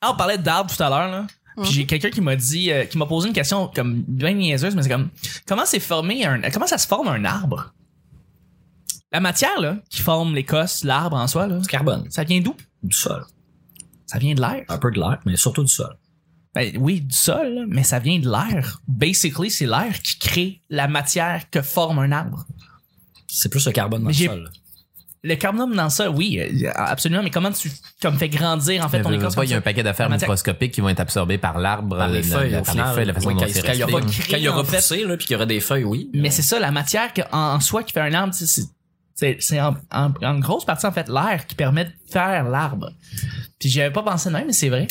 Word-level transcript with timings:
Ah, 0.00 0.10
on 0.12 0.16
parlait 0.16 0.38
d'arbres 0.38 0.74
tout 0.74 0.82
à 0.82 0.88
l'heure, 0.88 1.10
là. 1.10 1.26
Puis 1.62 1.72
j'ai 1.72 1.84
quelqu'un 1.86 2.10
qui 2.10 2.20
m'a 2.22 2.36
dit, 2.36 2.70
euh, 2.72 2.84
qui 2.86 2.96
m'a 2.96 3.04
posé 3.06 3.28
une 3.28 3.34
question 3.34 3.68
comme 3.74 4.02
bien 4.08 4.32
niaiseuse, 4.32 4.74
mais 4.74 4.82
c'est 4.82 4.88
comme, 4.88 5.10
comment 5.46 5.66
c'est 5.66 5.80
formé 5.80 6.24
un, 6.24 6.40
comment 6.50 6.66
ça 6.66 6.78
se 6.78 6.86
forme 6.86 7.08
un 7.08 7.24
arbre? 7.24 7.74
La 9.12 9.20
matière, 9.20 9.60
là, 9.60 9.76
qui 9.90 10.00
forme 10.00 10.34
l'écosse, 10.34 10.84
l'arbre 10.84 11.16
en 11.16 11.26
soi, 11.26 11.48
là, 11.48 11.58
Du 11.58 11.66
carbone. 11.66 12.06
ça 12.10 12.24
vient 12.24 12.40
d'où? 12.40 12.54
Du 12.82 12.96
sol. 12.96 13.26
Ça 14.06 14.18
vient 14.18 14.34
de 14.34 14.40
l'air? 14.40 14.64
Un 14.68 14.78
peu 14.78 14.90
de 14.90 14.98
l'air, 14.98 15.18
mais 15.26 15.36
surtout 15.36 15.64
du 15.64 15.72
sol. 15.72 15.96
Ben, 16.54 16.74
oui, 16.78 17.00
du 17.02 17.14
sol, 17.16 17.48
là, 17.54 17.64
mais 17.68 17.82
ça 17.82 17.98
vient 17.98 18.18
de 18.18 18.28
l'air. 18.30 18.80
Basically, 18.88 19.50
c'est 19.50 19.66
l'air 19.66 20.00
qui 20.02 20.18
crée 20.18 20.62
la 20.70 20.88
matière 20.88 21.50
que 21.50 21.60
forme 21.62 21.98
un 21.98 22.10
arbre. 22.12 22.46
C'est 23.28 23.48
plus 23.48 23.66
le 23.66 23.72
carbone 23.72 24.00
dans 24.02 24.06
Mais 24.08 24.12
le 24.14 24.18
j'ai- 24.18 24.26
sol. 24.26 24.50
Le 25.22 25.34
carbone 25.34 25.74
dans 25.74 25.90
ça, 25.90 26.10
oui, 26.10 26.40
euh, 26.40 26.70
absolument, 26.74 27.22
mais 27.22 27.28
comment 27.28 27.52
tu 27.52 27.70
comme 28.00 28.16
fais 28.16 28.30
grandir 28.30 28.82
en 28.84 28.88
fait 28.88 28.98
Mais 28.98 29.02
ton 29.04 29.10
comme 29.10 29.44
il 29.44 29.50
y 29.50 29.54
a 29.54 29.58
un 29.58 29.60
paquet 29.60 29.82
d'affaires 29.82 30.08
microscopiques 30.08 30.72
qui 30.72 30.80
vont 30.80 30.88
être 30.88 31.00
absorbées 31.00 31.36
par 31.36 31.58
l'arbre, 31.58 31.98
Par 31.98 32.08
les 32.08 32.22
feuilles, 32.22 32.50
la- 32.52 32.62
par 32.62 32.74
les 32.74 32.80
final. 32.80 32.94
feuilles, 32.94 33.04
la 33.04 33.12
façon 33.14 33.28
Oui, 33.28 33.34
dont 33.34 33.40
quand, 33.40 33.46
c'est 33.52 33.62
quand 33.66 33.72
il 33.74 33.78
y 33.80 33.82
aura, 33.82 34.00
créer, 34.00 34.24
quand 34.30 34.36
il 34.38 34.42
y 34.44 34.48
aura 34.48 34.60
en 34.60 34.64
fait. 34.64 34.76
poussé, 34.78 35.04
là, 35.04 35.16
puis 35.18 35.26
qu'il 35.26 35.34
y 35.34 35.36
aura 35.36 35.44
des 35.46 35.60
feuilles, 35.60 35.84
oui. 35.84 36.08
Mais 36.14 36.30
c'est 36.30 36.40
ça, 36.42 36.58
la 36.58 36.70
matière 36.70 37.12
que, 37.12 37.20
en, 37.32 37.54
en 37.56 37.60
soi 37.60 37.82
qui 37.82 37.92
fait 37.92 38.00
un 38.00 38.14
arbre, 38.14 38.32
c'est- 38.32 38.46
c'est 38.46 38.62
c'est 39.14 39.36
c'est 39.40 39.60
en, 39.60 39.76
en, 39.92 40.10
en 40.22 40.38
grosse 40.38 40.64
partie 40.64 40.86
en 40.86 40.92
fait 40.92 41.06
l'air 41.10 41.44
qui 41.46 41.54
permet 41.54 41.84
de 41.84 41.90
faire 42.10 42.44
l'arbre. 42.44 42.90
Puis 43.58 43.68
j'y 43.68 43.82
avais 43.82 43.92
pas 43.92 44.02
pensé 44.02 44.30
de 44.30 44.34
même, 44.34 44.46
mais 44.46 44.54
c'est 44.54 44.70
vrai. 44.70 44.86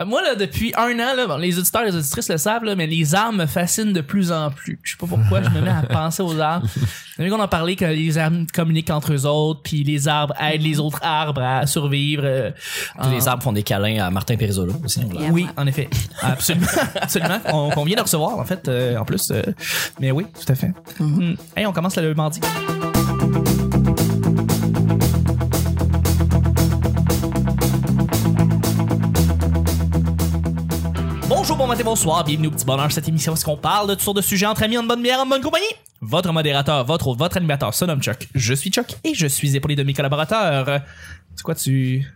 Euh, 0.00 0.04
Moi 0.04 0.22
là 0.22 0.34
depuis 0.36 0.72
un 0.76 0.92
an 1.00 1.14
là, 1.16 1.26
bon, 1.26 1.36
les 1.36 1.58
auditeurs 1.58 1.82
et 1.82 1.86
les 1.90 1.96
auditrices 1.96 2.28
le 2.30 2.38
savent 2.38 2.64
là, 2.64 2.74
mais 2.76 2.86
les 2.86 3.14
arbres 3.14 3.38
me 3.38 3.46
fascinent 3.46 3.92
de 3.92 4.00
plus 4.00 4.30
en 4.32 4.50
plus. 4.50 4.78
Je 4.84 4.92
sais 4.92 4.96
pas 4.96 5.06
pourquoi 5.06 5.42
je 5.42 5.50
me 5.50 5.60
mets 5.60 5.70
à 5.70 5.82
penser 5.90 6.22
aux 6.22 6.38
arbres. 6.38 6.66
Vu 7.18 7.28
qu'on 7.30 7.40
a 7.40 7.48
parlé 7.48 7.74
que 7.74 7.84
les 7.84 8.16
arbres 8.16 8.46
communiquent 8.54 8.90
entre 8.90 9.12
eux 9.12 9.26
autres, 9.26 9.60
puis 9.62 9.82
les 9.82 10.06
arbres 10.06 10.34
aident 10.40 10.62
les 10.62 10.78
autres 10.78 11.00
arbres 11.02 11.42
à 11.42 11.66
survivre. 11.66 12.22
euh, 12.24 12.50
en- 12.98 13.10
les 13.10 13.26
arbres 13.26 13.42
font 13.42 13.52
des 13.52 13.62
câlins 13.64 14.04
à 14.04 14.10
Martin 14.10 14.36
Périsolo 14.36 14.72
aussi. 14.84 15.00
Yeah. 15.00 15.30
oui, 15.32 15.46
en 15.56 15.66
effet. 15.66 15.88
Absolument. 16.22 16.66
Absolument. 17.00 17.38
On, 17.52 17.84
vient 17.84 17.96
de 17.96 18.02
recevoir, 18.02 18.38
en 18.38 18.44
fait, 18.44 18.68
euh, 18.68 18.96
en 18.98 19.04
plus. 19.04 19.30
euh, 19.32 19.42
mais 20.00 20.12
oui, 20.12 20.26
tout 20.34 20.52
à 20.52 20.54
fait. 20.54 20.70
Mm. 21.00 21.34
Hey, 21.56 21.66
on 21.66 21.72
commence 21.72 21.96
le 21.96 22.14
mardi. 22.14 22.40
Bonsoir, 31.88 32.22
bienvenue 32.22 32.48
au 32.48 32.50
Petit 32.50 32.66
Bonheur, 32.66 32.92
cette 32.92 33.08
émission 33.08 33.32
est-ce 33.32 33.46
qu'on 33.46 33.56
parle 33.56 33.88
de 33.88 33.94
toutes 33.94 34.02
sortes 34.02 34.18
de 34.18 34.22
sujets 34.22 34.44
entre 34.44 34.62
amis, 34.62 34.76
en 34.76 34.82
bonne 34.82 35.02
bière, 35.02 35.20
en 35.20 35.26
bonne 35.26 35.40
compagnie. 35.40 35.64
Votre 36.02 36.34
modérateur, 36.34 36.84
votre 36.84 37.14
votre 37.14 37.38
animateur 37.38 37.72
se 37.72 37.86
nomme 37.86 38.02
Chuck. 38.02 38.28
Je 38.34 38.52
suis 38.52 38.68
Chuck 38.68 38.98
et 39.04 39.14
je 39.14 39.26
suis 39.26 39.56
épaulé 39.56 39.74
de 39.74 39.82
mes 39.84 39.94
collaborateurs. 39.94 40.82
C'est 41.34 41.42
quoi 41.42 41.54
tu... 41.54 42.06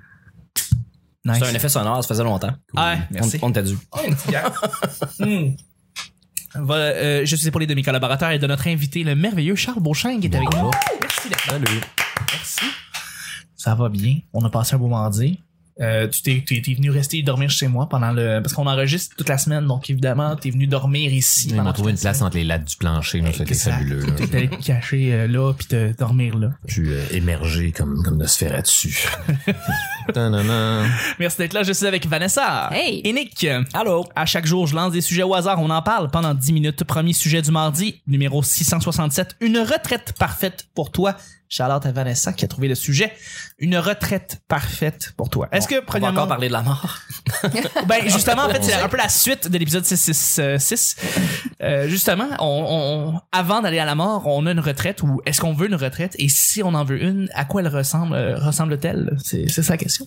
Nice. 1.24 1.36
C'est 1.38 1.46
un 1.46 1.54
effet 1.54 1.70
sonore, 1.70 2.04
ça 2.04 2.08
faisait 2.08 2.22
longtemps. 2.22 2.52
Ah, 2.76 2.96
merci. 3.10 3.38
On, 3.40 3.46
on 3.46 3.52
t'a 3.52 3.62
dû. 3.62 3.78
Oh, 3.92 4.00
une 4.06 4.14
petite 4.14 4.28
bière. 4.28 4.62
Hmm. 5.18 6.68
Euh, 6.70 7.22
je 7.24 7.34
suis 7.34 7.48
épaulé 7.48 7.66
de 7.66 7.74
mes 7.74 7.82
collaborateurs 7.82 8.30
et 8.32 8.38
de 8.38 8.46
notre 8.46 8.68
invité, 8.68 9.04
le 9.04 9.14
merveilleux 9.14 9.54
Charles 9.54 9.80
Beauchamp, 9.80 10.20
qui 10.20 10.26
est 10.26 10.36
avec 10.36 10.54
nous. 10.54 10.70
Merci 11.00 11.30
d'être 11.30 11.46
là. 11.46 11.52
Salut. 11.52 11.80
Merci. 12.30 12.60
Ça 13.56 13.74
va 13.74 13.88
bien. 13.88 14.18
On 14.34 14.44
a 14.44 14.50
passé 14.50 14.74
un 14.74 14.78
beau 14.78 14.88
mardi. 14.88 15.40
Euh, 15.80 16.06
tu 16.06 16.20
t'es, 16.20 16.44
t'es, 16.46 16.60
t'es 16.62 16.74
venu 16.74 16.90
rester 16.90 17.22
dormir 17.22 17.48
chez 17.48 17.66
moi 17.66 17.88
pendant 17.88 18.12
le 18.12 18.40
parce 18.42 18.52
qu'on 18.52 18.66
enregistre 18.66 19.16
toute 19.16 19.30
la 19.30 19.38
semaine 19.38 19.66
donc 19.66 19.88
évidemment 19.88 20.36
t'es 20.36 20.50
venu 20.50 20.66
dormir 20.66 21.10
ici 21.14 21.46
Ils 21.48 21.52
pendant 21.56 21.64
m'ont 21.68 21.72
trouvé 21.72 21.92
une 21.92 21.98
place 21.98 22.20
entre 22.20 22.36
les 22.36 22.44
lattes 22.44 22.66
du 22.66 22.76
plancher, 22.76 23.22
c'était 23.32 23.54
fabuleux. 23.54 24.00
là. 24.04 24.12
T'es 24.12 24.36
allé 24.36 24.48
te 24.50 24.62
cacher 24.62 25.14
euh, 25.14 25.26
là 25.26 25.54
puis 25.54 25.66
te 25.68 25.96
dormir 25.96 26.36
là 26.36 26.50
suis 26.68 26.92
euh, 26.92 27.02
émergé 27.12 27.72
comme, 27.72 28.02
comme 28.02 28.18
de 28.18 28.26
se 28.26 28.36
faire 28.36 28.60
dessus. 28.62 29.08
Merci 31.18 31.38
d'être 31.38 31.52
là 31.54 31.62
je 31.62 31.72
suis 31.72 31.86
avec 31.86 32.06
Vanessa 32.06 32.68
Hey. 32.72 33.00
et 33.04 33.12
Nick 33.14 33.46
Allô? 33.72 34.04
À 34.14 34.26
chaque 34.26 34.46
jour, 34.46 34.66
je 34.66 34.74
lance 34.74 34.92
des 34.92 35.00
sujets 35.00 35.22
au 35.22 35.34
hasard. 35.34 35.58
On 35.60 35.70
en 35.70 35.82
parle 35.82 36.10
pendant 36.10 36.34
10 36.34 36.52
minutes. 36.52 36.84
Premier 36.84 37.12
sujet 37.12 37.40
du 37.42 37.50
mardi, 37.50 38.00
numéro 38.06 38.42
667. 38.42 39.36
Une 39.40 39.58
retraite 39.58 40.14
parfaite 40.18 40.66
pour 40.74 40.90
toi. 40.92 41.16
Charlotte 41.52 41.84
à 41.84 41.92
Vanessa 41.92 42.32
qui 42.32 42.46
a 42.46 42.48
trouvé 42.48 42.66
le 42.66 42.74
sujet. 42.74 43.12
Une 43.58 43.76
retraite 43.76 44.40
parfaite 44.48 45.12
pour 45.18 45.28
toi. 45.28 45.48
Est-ce 45.52 45.68
que, 45.68 45.74
On 45.74 45.78
va 45.80 45.84
premièrement, 45.84 46.20
encore 46.22 46.28
parler 46.28 46.48
de 46.48 46.52
la 46.54 46.62
mort. 46.62 46.98
ben, 47.86 48.00
justement, 48.06 48.44
en 48.44 48.48
fait, 48.48 48.64
c'est 48.64 48.72
un 48.72 48.88
peu 48.88 48.96
la 48.96 49.10
suite 49.10 49.48
de 49.50 49.58
l'épisode 49.58 49.84
666. 49.84 50.96
Euh, 51.62 51.88
justement, 51.88 52.28
on, 52.40 53.12
on- 53.14 53.20
avant 53.32 53.60
d'aller 53.60 53.78
à 53.78 53.84
la 53.84 53.94
mort, 53.94 54.26
on 54.26 54.46
a 54.46 54.52
une 54.52 54.60
retraite 54.60 55.02
ou 55.02 55.20
est-ce 55.26 55.42
qu'on 55.42 55.52
veut 55.52 55.66
une 55.66 55.74
retraite? 55.74 56.16
Et 56.18 56.30
si 56.30 56.62
on 56.62 56.72
en 56.72 56.84
veut 56.84 57.02
une, 57.02 57.28
à 57.34 57.44
quoi 57.44 57.60
elle 57.60 57.68
ressemble, 57.68 58.14
euh, 58.14 58.38
ressemble-t-elle? 58.38 59.14
C'est, 59.22 59.44
c'est 59.50 59.68
la 59.68 59.76
question. 59.76 60.06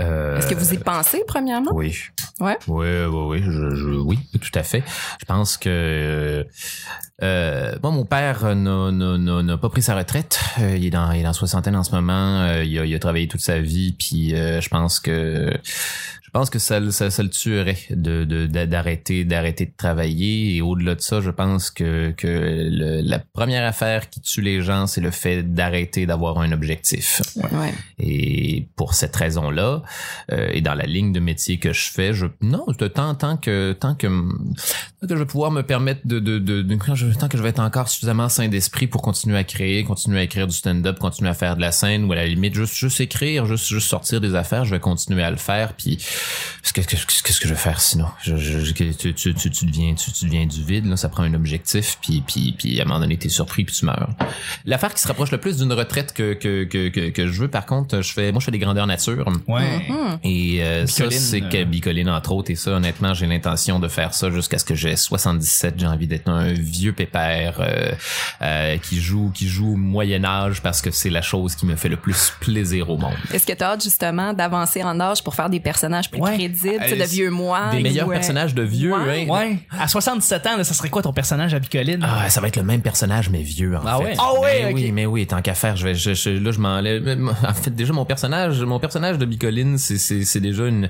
Euh, 0.00 0.38
Est-ce 0.38 0.46
que 0.48 0.54
vous 0.54 0.74
y 0.74 0.78
pensez, 0.78 1.22
premièrement? 1.26 1.70
Oui. 1.74 1.96
Ouais. 2.40 2.56
Oui, 2.68 2.86
oui, 2.86 3.26
oui, 3.28 3.42
je, 3.44 3.74
je- 3.74 3.88
oui, 3.98 4.18
tout 4.40 4.56
à 4.58 4.62
fait. 4.62 4.82
Je 5.20 5.24
pense 5.24 5.56
que 5.56 5.68
euh, 5.68 6.44
euh, 7.22 7.76
bon, 7.80 7.90
mon 7.90 8.04
père 8.04 8.54
n'a, 8.54 9.56
pas 9.56 9.68
pris 9.68 9.82
sa 9.82 9.96
retraite. 9.96 10.38
Euh, 10.60 10.76
il 10.76 10.86
est 10.86 10.90
dans, 10.90 11.10
il 11.12 11.20
est 11.20 11.24
dans 11.24 11.32
soixantaine 11.32 11.76
en 11.76 11.82
ce 11.84 11.92
moment. 11.94 12.42
Euh, 12.42 12.64
il, 12.64 12.78
a, 12.78 12.84
il 12.84 12.94
a 12.94 12.98
travaillé 12.98 13.26
toute 13.28 13.40
sa 13.40 13.58
vie, 13.60 13.92
puis 13.98 14.34
euh, 14.34 14.60
je 14.60 14.68
pense 14.68 15.00
que 15.00 15.52
je 16.28 16.32
pense 16.32 16.50
que 16.50 16.58
ça, 16.58 16.78
le- 16.78 16.90
ça, 16.90 17.10
ça 17.10 17.22
le 17.22 17.30
tuerait 17.30 17.78
de, 17.88 18.24
de, 18.24 18.46
de- 18.46 18.64
d'arrêter, 18.66 19.24
d'arrêter 19.24 19.64
de 19.64 19.72
travailler. 19.74 20.56
Et 20.56 20.60
au-delà 20.60 20.94
de 20.94 21.00
ça, 21.00 21.22
je 21.22 21.30
pense 21.30 21.70
que, 21.70 22.10
que 22.10 22.26
le- 22.28 23.00
la 23.00 23.18
première 23.18 23.66
affaire 23.66 24.10
qui 24.10 24.20
tue 24.20 24.42
les 24.42 24.60
gens, 24.60 24.86
c'est 24.86 25.00
le 25.00 25.10
fait 25.10 25.42
d'arrêter 25.54 26.04
d'avoir 26.04 26.38
un 26.38 26.52
objectif. 26.52 27.22
Ouais. 27.36 27.72
Et 27.98 28.68
pour 28.76 28.92
cette 28.92 29.16
raison-là, 29.16 29.82
euh, 30.32 30.50
et 30.52 30.60
dans 30.60 30.74
la 30.74 30.84
ligne 30.84 31.12
de 31.12 31.20
métier 31.20 31.58
que 31.58 31.72
je 31.72 31.90
fais, 31.90 32.12
je 32.12 32.26
non, 32.42 32.66
tant 32.94 33.14
tant 33.14 33.36
que 33.38 33.72
tant 33.72 33.94
que 33.94 34.06
tant 34.06 35.06
que 35.08 35.14
je 35.14 35.18
vais 35.18 35.24
pouvoir 35.26 35.50
me 35.50 35.62
permettre 35.62 36.02
de 36.06 36.18
de 36.18 36.38
de, 36.38 36.60
de- 36.60 36.74
quand 36.76 36.94
je- 36.94 37.06
tant 37.14 37.28
que 37.28 37.38
je 37.38 37.42
vais 37.42 37.48
être 37.48 37.58
encore 37.60 37.88
suffisamment 37.88 38.28
sain 38.28 38.48
d'esprit 38.48 38.86
pour 38.86 39.00
continuer 39.00 39.38
à 39.38 39.44
créer, 39.44 39.82
continuer 39.84 40.20
à 40.20 40.22
écrire 40.24 40.46
du 40.46 40.54
stand-up, 40.54 40.98
continuer 40.98 41.30
à 41.30 41.34
faire 41.34 41.56
de 41.56 41.62
la 41.62 41.72
scène 41.72 42.04
ou 42.04 42.12
à 42.12 42.16
la 42.16 42.26
limite 42.26 42.54
juste 42.54 42.74
juste 42.74 43.00
écrire, 43.00 43.46
juste 43.46 43.66
juste 43.66 43.88
sortir 43.88 44.20
des 44.20 44.34
affaires, 44.34 44.64
je 44.66 44.70
vais 44.74 44.80
continuer 44.80 45.22
à 45.22 45.30
le 45.30 45.36
faire. 45.38 45.72
Puis 45.74 45.98
qu'est-ce 46.72 46.86
que 46.86 47.22
qu'est-ce 47.22 47.40
que 47.40 47.48
je 47.48 47.54
vais 47.54 47.58
faire 47.60 47.80
sinon? 47.80 48.06
Je, 48.22 48.36
je- 48.36 48.60
je- 48.60 48.72
tu, 48.72 48.94
tu, 49.14 49.34
tu, 49.34 49.50
tu 49.50 49.66
deviens 49.66 49.94
tu, 49.94 50.12
tu 50.12 50.24
deviens 50.26 50.46
du 50.46 50.62
vide 50.62 50.86
là, 50.86 50.96
ça 50.96 51.08
prend 51.08 51.22
un 51.22 51.34
objectif 51.34 51.98
puis 52.02 52.22
puis 52.26 52.54
puis 52.56 52.78
à 52.80 52.84
un 52.84 52.86
moment 52.86 53.00
donné 53.00 53.16
t'es 53.16 53.28
surpris 53.28 53.64
puis 53.64 53.74
tu 53.74 53.84
meurs. 53.84 54.10
L'affaire 54.64 54.94
qui 54.94 55.00
se 55.02 55.08
rapproche 55.08 55.30
le 55.30 55.38
plus 55.38 55.56
d'une 55.58 55.72
retraite 55.72 56.12
que 56.12 56.34
que, 56.34 56.64
que 56.64 56.88
que 56.88 57.10
que 57.10 57.26
je 57.26 57.40
veux 57.42 57.48
par 57.48 57.66
contre, 57.66 58.00
je 58.02 58.12
fais 58.12 58.32
moi 58.32 58.40
je 58.40 58.44
fais 58.46 58.50
des 58.52 58.58
grandeurs 58.58 58.86
nature. 58.86 59.28
Ouais. 59.46 59.86
Mhm. 59.88 60.18
Et 60.24 60.62
euh, 60.62 60.86
ça, 60.86 61.10
c'est 61.10 61.40
que 61.42 61.58
euh. 61.58 61.64
Bicoline, 61.64 62.08
entre 62.08 62.32
autres. 62.32 62.50
Et 62.50 62.54
ça, 62.54 62.72
honnêtement, 62.72 63.14
j'ai 63.14 63.26
l'intention 63.26 63.78
de 63.78 63.88
faire 63.88 64.14
ça 64.14 64.30
jusqu'à 64.30 64.58
ce 64.58 64.64
que 64.64 64.74
j'ai 64.74 64.96
77. 64.96 65.74
J'ai 65.78 65.86
envie 65.86 66.06
d'être 66.06 66.28
un 66.28 66.52
vieux 66.52 66.92
pépère 66.92 67.56
euh, 67.60 67.92
euh, 68.42 68.76
qui 68.78 69.00
joue 69.00 69.30
qui 69.34 69.48
joue 69.48 69.72
au 69.72 69.76
Moyen 69.76 70.24
Âge 70.24 70.62
parce 70.62 70.80
que 70.80 70.90
c'est 70.90 71.10
la 71.10 71.22
chose 71.22 71.54
qui 71.54 71.66
me 71.66 71.76
fait 71.76 71.88
le 71.88 71.96
plus 71.96 72.32
plaisir 72.40 72.90
au 72.90 72.96
monde. 72.96 73.14
Est-ce 73.32 73.46
que 73.46 73.52
tu 73.52 73.62
as 73.62 73.72
hâte, 73.72 73.82
justement, 73.82 74.32
d'avancer 74.32 74.82
en 74.82 74.98
âge 75.00 75.22
pour 75.22 75.34
faire 75.34 75.50
des 75.50 75.60
personnages 75.60 76.07
plus 76.10 76.20
Ouais. 76.20 76.34
crédibles, 76.36 76.82
Euh, 76.82 76.96
de 76.96 77.04
vieux 77.04 77.30
mois? 77.30 77.70
Des 77.72 77.80
meilleurs 77.82 78.08
euh, 78.08 78.12
personnages 78.12 78.54
de 78.54 78.62
vieux, 78.62 78.92
ouais. 78.92 79.26
hein? 79.28 79.32
Ouais. 79.32 79.58
À 79.78 79.88
77 79.88 80.46
ans, 80.46 80.56
là, 80.56 80.64
ça 80.64 80.74
serait 80.74 80.88
quoi 80.90 81.02
ton 81.02 81.12
personnage 81.12 81.54
à 81.54 81.58
Bicoline? 81.58 82.00
Ah, 82.02 82.28
ça 82.30 82.40
va 82.40 82.48
être 82.48 82.56
le 82.56 82.62
même 82.62 82.82
personnage, 82.82 83.30
mais 83.30 83.42
vieux, 83.42 83.76
en 83.76 83.80
Ah 83.86 83.98
fait. 83.98 84.04
ouais? 84.04 84.12
Ah 84.18 84.40
ouais, 84.40 84.62
Mais 84.64 84.68
ok. 84.70 84.74
oui, 84.74 84.92
mais 84.92 85.06
oui, 85.06 85.26
tant 85.26 85.40
qu'à 85.42 85.54
faire, 85.54 85.76
je 85.76 85.84
vais, 85.84 85.94
je, 85.94 86.14
je- 86.14 86.30
là, 86.30 86.50
je 86.50 86.58
m'enlève. 86.60 87.06
En 87.48 87.54
fait, 87.54 87.70
déjà, 87.74 87.92
mon 87.92 88.04
personnage, 88.04 88.60
mon 88.62 88.78
personnage 88.80 89.18
de 89.18 89.24
Bicoline, 89.24 89.78
c'est, 89.78 89.98
c'est, 89.98 90.24
c'est 90.24 90.40
déjà 90.40 90.66
une, 90.66 90.88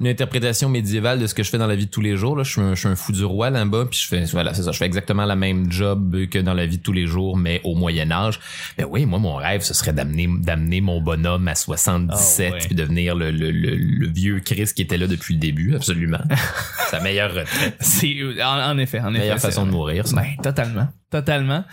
une 0.00 0.06
interprétation 0.08 0.68
médiévale 0.68 1.18
de 1.18 1.26
ce 1.26 1.34
que 1.34 1.42
je 1.42 1.50
fais 1.50 1.58
dans 1.58 1.66
la 1.66 1.76
vie 1.76 1.86
de 1.86 1.90
tous 1.90 2.00
les 2.00 2.16
jours, 2.16 2.36
là. 2.36 2.42
Je 2.42 2.50
suis 2.52 2.60
un, 2.60 2.74
je 2.74 2.80
suis 2.80 2.88
un 2.88 2.96
fou 2.96 3.12
du 3.12 3.24
roi, 3.24 3.50
là-bas, 3.50 3.86
puis 3.90 3.98
je 4.02 4.06
fais, 4.08 4.24
voilà, 4.32 4.54
c'est 4.54 4.62
ça. 4.62 4.72
Je 4.72 4.78
fais 4.78 4.86
exactement 4.86 5.24
la 5.24 5.36
même 5.36 5.70
job 5.70 6.16
que 6.30 6.38
dans 6.38 6.54
la 6.54 6.66
vie 6.66 6.78
de 6.78 6.82
tous 6.82 6.92
les 6.92 7.06
jours, 7.06 7.36
mais 7.36 7.60
au 7.64 7.74
Moyen-Âge. 7.74 8.40
Ben 8.76 8.86
oui, 8.88 9.06
moi, 9.06 9.18
mon 9.18 9.34
rêve, 9.36 9.62
ce 9.62 9.74
serait 9.74 9.92
d'amener, 9.92 10.28
d'amener 10.40 10.80
mon 10.80 11.00
bonhomme 11.00 11.48
à 11.48 11.54
77, 11.54 12.48
Ah 12.50 12.54
ouais. 12.54 12.58
puis 12.66 12.74
devenir 12.74 13.14
le, 13.14 13.30
le, 13.30 13.50
le, 13.50 13.76
le 13.76 14.08
vieux 14.08 14.40
Chris 14.58 14.72
qui 14.74 14.82
était 14.82 14.98
là 14.98 15.06
depuis 15.06 15.34
le 15.34 15.40
début, 15.40 15.74
absolument. 15.76 16.20
Sa 16.90 17.00
meilleure 17.00 17.32
retraite. 17.32 17.76
C'est 17.80 18.16
en, 18.42 18.70
en 18.72 18.78
effet, 18.78 19.00
en 19.00 19.10
effet. 19.10 19.20
Meilleure 19.20 19.38
façon 19.38 19.66
de 19.66 19.70
mourir, 19.70 20.06
ça. 20.06 20.16
Ben, 20.16 20.34
totalement, 20.42 20.88
totalement. 21.10 21.64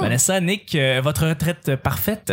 Vanessa, 0.00 0.40
Nick, 0.40 0.74
euh, 0.74 1.00
votre 1.02 1.26
retraite 1.26 1.76
parfaite? 1.76 2.32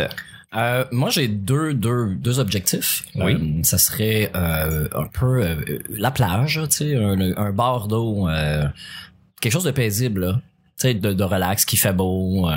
Euh, 0.56 0.84
moi, 0.92 1.10
j'ai 1.10 1.28
deux, 1.28 1.74
deux, 1.74 2.14
deux 2.14 2.38
objectifs. 2.38 3.04
Oui. 3.16 3.34
Euh, 3.34 3.62
ça 3.64 3.76
serait 3.76 4.30
euh, 4.34 4.88
un 4.94 5.06
peu 5.06 5.42
euh, 5.42 5.56
la 5.90 6.10
plage, 6.10 6.58
tu 6.70 6.76
sais, 6.76 6.96
un, 6.96 7.36
un 7.36 7.52
bord 7.52 7.86
d'eau, 7.86 8.28
euh, 8.28 8.66
quelque 9.42 9.52
chose 9.52 9.64
de 9.64 9.70
paisible, 9.72 10.22
là. 10.22 10.40
Sais, 10.78 10.94
de, 10.94 11.12
de 11.12 11.24
relax, 11.24 11.64
qui 11.64 11.76
fait 11.76 11.92
beau, 11.92 12.48
euh, 12.48 12.54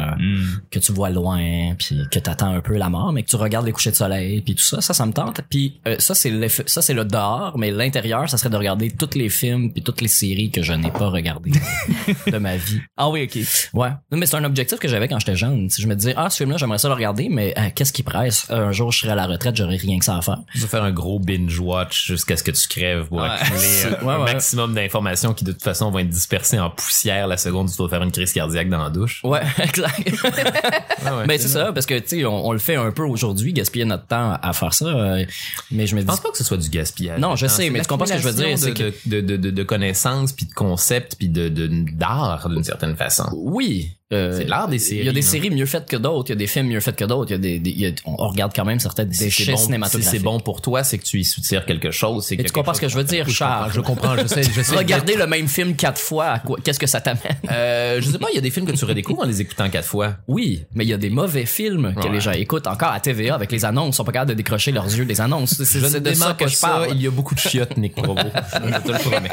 que 0.69 0.79
tu 0.79 0.91
vois 0.91 1.09
loin, 1.09 1.73
puis 1.77 1.97
que 2.11 2.19
t'attends 2.19 2.53
un 2.53 2.61
peu 2.61 2.77
la 2.77 2.89
mort, 2.89 3.11
mais 3.13 3.23
que 3.23 3.29
tu 3.29 3.35
regardes 3.35 3.65
les 3.65 3.71
couchers 3.71 3.91
de 3.91 3.95
soleil, 3.95 4.41
puis 4.41 4.55
tout 4.55 4.63
ça, 4.63 4.81
ça, 4.81 4.93
ça 4.93 5.05
me 5.05 5.11
tente. 5.13 5.41
Puis 5.49 5.79
euh, 5.87 5.95
ça, 5.99 6.13
c'est 6.15 6.29
l'effet- 6.29 6.63
ça, 6.67 6.81
c'est 6.81 6.93
le 6.93 7.05
dehors, 7.05 7.57
mais 7.57 7.71
l'intérieur, 7.71 8.29
ça 8.29 8.37
serait 8.37 8.49
de 8.49 8.57
regarder 8.57 8.91
tous 8.91 9.15
les 9.17 9.29
films 9.29 9.71
puis 9.73 9.81
toutes 9.81 10.01
les 10.01 10.07
séries 10.07 10.51
que 10.51 10.61
je 10.61 10.73
n'ai 10.73 10.91
pas 10.91 11.07
regardées 11.09 11.51
de 12.31 12.37
ma 12.37 12.57
vie. 12.57 12.79
Ah 12.97 13.09
oui, 13.09 13.23
ok. 13.23 13.41
Ouais. 13.73 13.89
Non, 14.11 14.17
mais 14.17 14.25
c'est 14.25 14.35
un 14.37 14.43
objectif 14.43 14.79
que 14.79 14.87
j'avais 14.87 15.07
quand 15.07 15.19
j'étais 15.19 15.35
jeune. 15.35 15.69
Si 15.69 15.81
je 15.81 15.87
me 15.87 15.95
disais, 15.95 16.13
ah, 16.17 16.29
ce 16.29 16.37
film-là, 16.37 16.57
j'aimerais 16.57 16.77
ça 16.77 16.87
le 16.87 16.93
regarder, 16.93 17.29
mais 17.29 17.53
euh, 17.57 17.69
qu'est-ce 17.75 17.93
qui 17.93 18.03
presse? 18.03 18.47
Euh, 18.51 18.67
un 18.67 18.71
jour, 18.71 18.91
je 18.91 18.99
serai 18.99 19.11
à 19.11 19.15
la 19.15 19.27
retraite, 19.27 19.55
j'aurai 19.55 19.77
rien 19.77 19.97
que 19.99 20.05
ça 20.05 20.17
à 20.17 20.21
faire. 20.21 20.39
Tu 20.53 20.59
vas 20.59 20.67
faire 20.67 20.83
un 20.83 20.91
gros 20.91 21.19
binge 21.19 21.59
watch 21.59 22.07
jusqu'à 22.07 22.37
ce 22.37 22.43
que 22.43 22.51
tu 22.51 22.67
crèves 22.67 23.07
pour 23.07 23.19
Ouais. 23.21 23.29
accumuler 23.29 23.83
un, 23.85 24.05
Ouais, 24.05 24.13
un 24.13 24.19
ouais. 24.23 24.33
maximum 24.33 24.73
d'informations 24.73 25.33
qui 25.33 25.43
de 25.43 25.51
toute 25.51 25.63
façon 25.63 25.91
vont 25.91 25.99
être 25.99 26.09
dispersées 26.09 26.59
en 26.59 26.69
poussière 26.69 27.27
la 27.27 27.37
seconde 27.37 27.67
où 27.67 27.71
tu 27.71 27.77
dois 27.77 27.89
faire 27.89 28.01
une 28.03 28.10
crise 28.11 28.33
cardiaque 28.33 28.69
dans 28.69 28.83
la 28.83 28.89
douche. 28.89 29.21
Ouais, 29.23 29.41
exact. 29.63 30.09
Ah 31.05 31.17
ouais, 31.17 31.27
ben 31.27 31.39
c'est 31.39 31.47
ça, 31.47 31.71
parce 31.73 31.85
que 31.85 31.97
tu 31.99 32.07
sais, 32.07 32.25
on, 32.25 32.47
on 32.47 32.51
le 32.53 32.59
fait 32.59 32.75
un 32.75 32.91
peu 32.91 33.03
aujourd'hui, 33.03 33.53
gaspiller 33.53 33.85
notre 33.85 34.05
temps 34.07 34.37
à 34.41 34.53
faire 34.53 34.73
ça. 34.73 34.85
euh, 34.85 35.25
mais 35.71 35.87
je 35.87 35.95
me 35.95 36.01
Je 36.01 36.05
dis, 36.05 36.07
pense 36.07 36.19
pas 36.21 36.29
que 36.31 36.37
ce 36.37 36.43
soit 36.43 36.57
du 36.57 36.69
gaspillage. 36.69 37.19
Non, 37.19 37.35
je 37.35 37.47
sais, 37.47 37.69
mais 37.69 37.81
tu 37.81 37.87
comprends 37.87 38.05
ce 38.05 38.13
que 38.13 38.19
je 38.19 38.27
veux 38.27 38.33
dire, 38.33 38.57
c'est 38.57 38.73
de, 38.73 38.93
de, 39.05 39.21
de, 39.21 39.37
de, 39.37 39.49
de 39.51 39.63
connaissances 39.63 40.31
puis 40.33 40.45
de 40.45 40.53
concepts 40.53 41.15
puis 41.17 41.29
de 41.29 41.49
de- 41.49 41.67
d'art 41.93 42.49
d'une 42.49 42.63
certaine 42.63 42.95
façon. 42.95 43.25
oui. 43.33 43.91
Euh, 44.11 44.37
C'est 44.37 44.45
de 44.45 44.49
l'art 44.49 44.67
des 44.67 44.79
séries. 44.79 44.99
Il 45.01 45.05
y 45.05 45.09
a 45.09 45.13
des 45.13 45.21
séries 45.21 45.49
mieux 45.49 45.65
faites 45.65 45.87
que 45.87 45.95
d'autres, 45.97 46.29
il 46.29 46.33
y 46.33 46.35
a 46.35 46.37
des 46.37 46.47
films 46.47 46.67
mieux 46.67 46.79
faits 46.79 46.95
que 46.95 47.05
d'autres, 47.05 47.31
il 47.31 47.33
y 47.33 47.35
a 47.35 47.37
des, 47.39 47.59
des- 47.59 47.71
y 47.71 47.85
a- 47.87 47.91
on 48.05 48.15
regarde 48.27 48.51
quand 48.55 48.65
même 48.65 48.79
certaines 48.79 49.11
Si 49.13 49.23
déchets 49.25 49.43
c'est 49.45 49.51
bon, 49.51 49.57
si 49.57 49.63
cinématographiques. 49.65 50.09
c'est 50.11 50.19
bon 50.23 50.39
pour 50.39 50.61
toi, 50.61 50.83
c'est 50.83 50.97
que 50.97 51.03
tu 51.05 51.19
y 51.19 51.23
soutires 51.25 51.65
quelque 51.65 51.91
chose. 51.91 52.25
c'est 52.25 52.37
tu 52.37 52.51
comprends 52.51 52.73
ce 52.73 52.81
que 52.81 52.89
je 52.89 52.95
veux 52.97 53.03
dire, 53.03 53.27
Charles? 53.29 53.71
Je 53.73 53.81
comprends, 53.81 54.17
je 54.17 54.27
sais, 54.27 54.43
je 54.43 54.61
sais. 54.61 54.75
Regarder 54.75 55.15
le 55.15 55.27
même 55.27 55.47
film 55.47 55.75
quatre 55.75 55.99
fois, 56.01 56.41
qu'est-ce 56.63 56.79
que 56.79 56.87
ça 56.87 57.01
t'amène? 57.01 57.21
Euh, 57.51 58.01
je 58.01 58.09
sais 58.09 58.19
pas, 58.19 58.27
il 58.31 58.35
y 58.35 58.39
a 58.39 58.41
des 58.41 58.51
films 58.51 58.65
que 58.65 58.71
tu 58.73 58.85
redécouvres 58.85 59.21
en 59.21 59.25
les 59.25 59.41
écoutant 59.41 59.69
quatre 59.69 59.87
fois. 59.87 60.15
Oui, 60.27 60.63
mais 60.73 60.85
il 60.85 60.89
y 60.89 60.93
a 60.93 60.97
des 60.97 61.09
mauvais 61.09 61.45
films 61.45 61.93
que 61.95 62.07
Ouais. 62.07 62.11
les 62.13 62.19
gens 62.21 62.31
écoutent 62.31 62.67
encore 62.67 62.91
à 62.91 62.99
TVA 62.99 63.35
avec 63.35 63.51
les 63.51 63.63
annonces, 63.65 63.95
ils 63.95 63.97
sont 63.97 64.03
pas 64.03 64.11
capables 64.11 64.31
de 64.31 64.35
décrocher 64.35 64.71
leurs 64.71 64.85
yeux 64.85 65.05
des 65.05 65.21
annonces. 65.21 65.61
C'est- 65.63 65.99
de 66.01 66.13
ça 66.13 66.33
que 66.33 66.47
je 66.47 66.55
ça. 66.55 66.67
parle. 66.67 66.87
Il 66.91 67.01
y 67.01 67.07
a 67.07 67.11
beaucoup 67.11 67.35
de 67.35 67.39
chiottes, 67.39 67.77
Nick 67.77 67.95
Provo. 67.95 68.15
je 68.53 68.81
te 68.81 68.91
le 68.91 68.97
promets. 69.09 69.29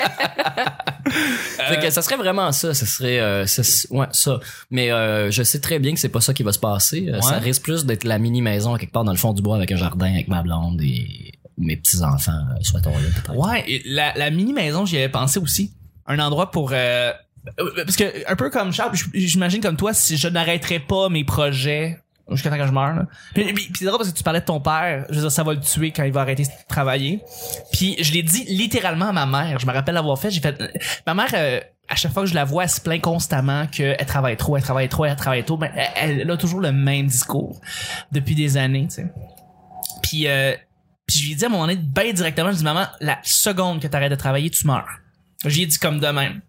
Ça 1.90 2.02
serait 2.02 2.16
vraiment 2.16 2.52
ça, 2.52 2.74
ce 2.74 2.86
serait 2.86 3.19
euh, 3.20 3.46
ça- 3.46 3.62
ouais 3.90 4.06
ça. 4.12 4.38
Mais 4.70 4.91
euh, 4.91 5.31
je 5.31 5.43
sais 5.43 5.61
très 5.61 5.79
bien 5.79 5.94
que 5.94 5.99
c'est 6.00 6.09
pas 6.11 6.20
ça 6.20 6.35
qui 6.35 6.43
va 6.43 6.53
se 6.53 6.59
passer. 6.59 7.09
Euh, 7.09 7.20
Ça 7.23 7.38
risque 7.38 7.62
plus 7.62 7.87
d'être 7.87 8.05
la 8.05 8.19
mini 8.19 8.43
maison 8.43 8.76
quelque 8.76 8.93
part 8.93 9.05
dans 9.05 9.12
le 9.12 9.19
fond 9.19 9.32
du 9.32 9.41
bois 9.43 9.56
avec 9.56 9.73
un 9.73 9.76
jardin 9.76 10.12
avec 10.12 10.29
ma 10.29 10.43
blonde 10.43 10.81
et 10.82 11.32
mes 11.56 11.76
petits 11.76 12.03
enfants, 12.03 12.38
souhaitons 12.61 12.91
là 12.93 12.99
peut-être. 13.15 13.35
Ouais, 13.37 13.65
et 13.67 13.82
la, 13.87 14.12
la 14.17 14.31
mini 14.31 14.53
maison, 14.53 14.85
j'y 14.87 14.97
avais 14.99 15.09
pensé 15.09 15.38
aussi. 15.41 15.73
Un 16.06 16.19
endroit 16.20 16.50
pour 16.50 16.70
euh, 16.73 17.12
euh, 17.61 17.70
parce 17.85 17.97
que 17.97 18.31
un 18.31 18.37
peu 18.37 18.50
comme 18.50 18.73
Charles, 18.73 18.93
j'imagine 19.15 19.61
comme 19.61 19.76
toi, 19.76 19.93
si 19.94 20.17
je 20.17 20.29
n'arrêterais 20.29 20.79
pas 20.81 21.09
mes 21.09 21.25
projets 21.25 21.99
jusqu'à 22.31 22.50
temps 22.50 22.59
que 22.59 22.67
je 22.67 22.73
meure. 22.73 22.94
Là. 22.94 23.06
Puis, 23.35 23.44
puis- 23.55 23.55
puis 23.55 23.73
c'est 23.79 23.85
drôle 23.87 23.99
parce 23.99 24.11
que 24.12 24.17
tu 24.17 24.23
parlais 24.23 24.41
de 24.41 24.44
ton 24.44 24.61
père. 24.61 25.06
Je 25.09 25.15
veux 25.15 25.20
dire, 25.23 25.32
ça 25.32 25.43
va 25.44 25.55
le 25.55 25.61
tuer 25.61 25.93
quand 25.93 26.05
il 26.05 26.12
va 26.12 26.20
arrêter 26.20 26.43
de 26.44 26.49
travailler. 26.69 27.20
Puis 27.73 27.97
je 28.03 28.12
l'ai 28.12 28.23
dit 28.23 28.44
littéralement 28.49 29.06
à 29.09 29.12
ma 29.12 29.25
mère. 29.26 29.59
Je 29.59 29.67
me 29.67 29.73
rappelle 29.73 29.94
l'avoir 29.94 30.19
fait. 30.19 30.31
J'ai 30.31 30.41
fait. 30.41 30.62
Ma 31.06 31.15
mère. 31.15 31.31
euh, 31.32 31.59
à 31.88 31.96
chaque 31.96 32.12
fois 32.12 32.23
que 32.25 32.29
je 32.29 32.35
la 32.35 32.44
vois, 32.44 32.64
elle 32.64 32.70
se 32.70 32.81
plaint 32.81 33.00
constamment 33.00 33.67
qu'elle 33.67 33.96
travaille 34.06 34.37
trop, 34.37 34.56
elle 34.56 34.62
travaille 34.62 34.88
trop, 34.88 35.05
elle 35.06 35.17
travaille 35.17 35.44
trop. 35.44 35.56
Mais 35.56 35.73
elle, 35.96 36.20
elle 36.20 36.31
a 36.31 36.37
toujours 36.37 36.61
le 36.61 36.73
même 36.73 37.06
discours 37.06 37.61
depuis 38.12 38.35
des 38.35 38.56
années, 38.56 38.87
tu 38.88 38.96
sais. 38.96 39.12
Puis, 40.02 40.29
euh, 40.29 40.55
je 41.08 41.26
lui 41.26 41.35
dit 41.35 41.44
à 41.44 41.49
un 41.49 41.50
moment 41.50 41.67
donné, 41.67 41.81
ben 41.81 42.12
directement, 42.12 42.52
je 42.52 42.58
dis 42.58 42.64
maman, 42.64 42.87
la 43.00 43.19
seconde 43.23 43.81
que 43.81 43.87
t'arrêtes 43.87 44.11
de 44.11 44.17
travailler, 44.17 44.50
tu 44.50 44.67
meurs. 44.67 44.87
J'ai 45.44 45.67
dit 45.67 45.79
comme 45.79 46.00
de 46.00 46.06
même. 46.08 46.40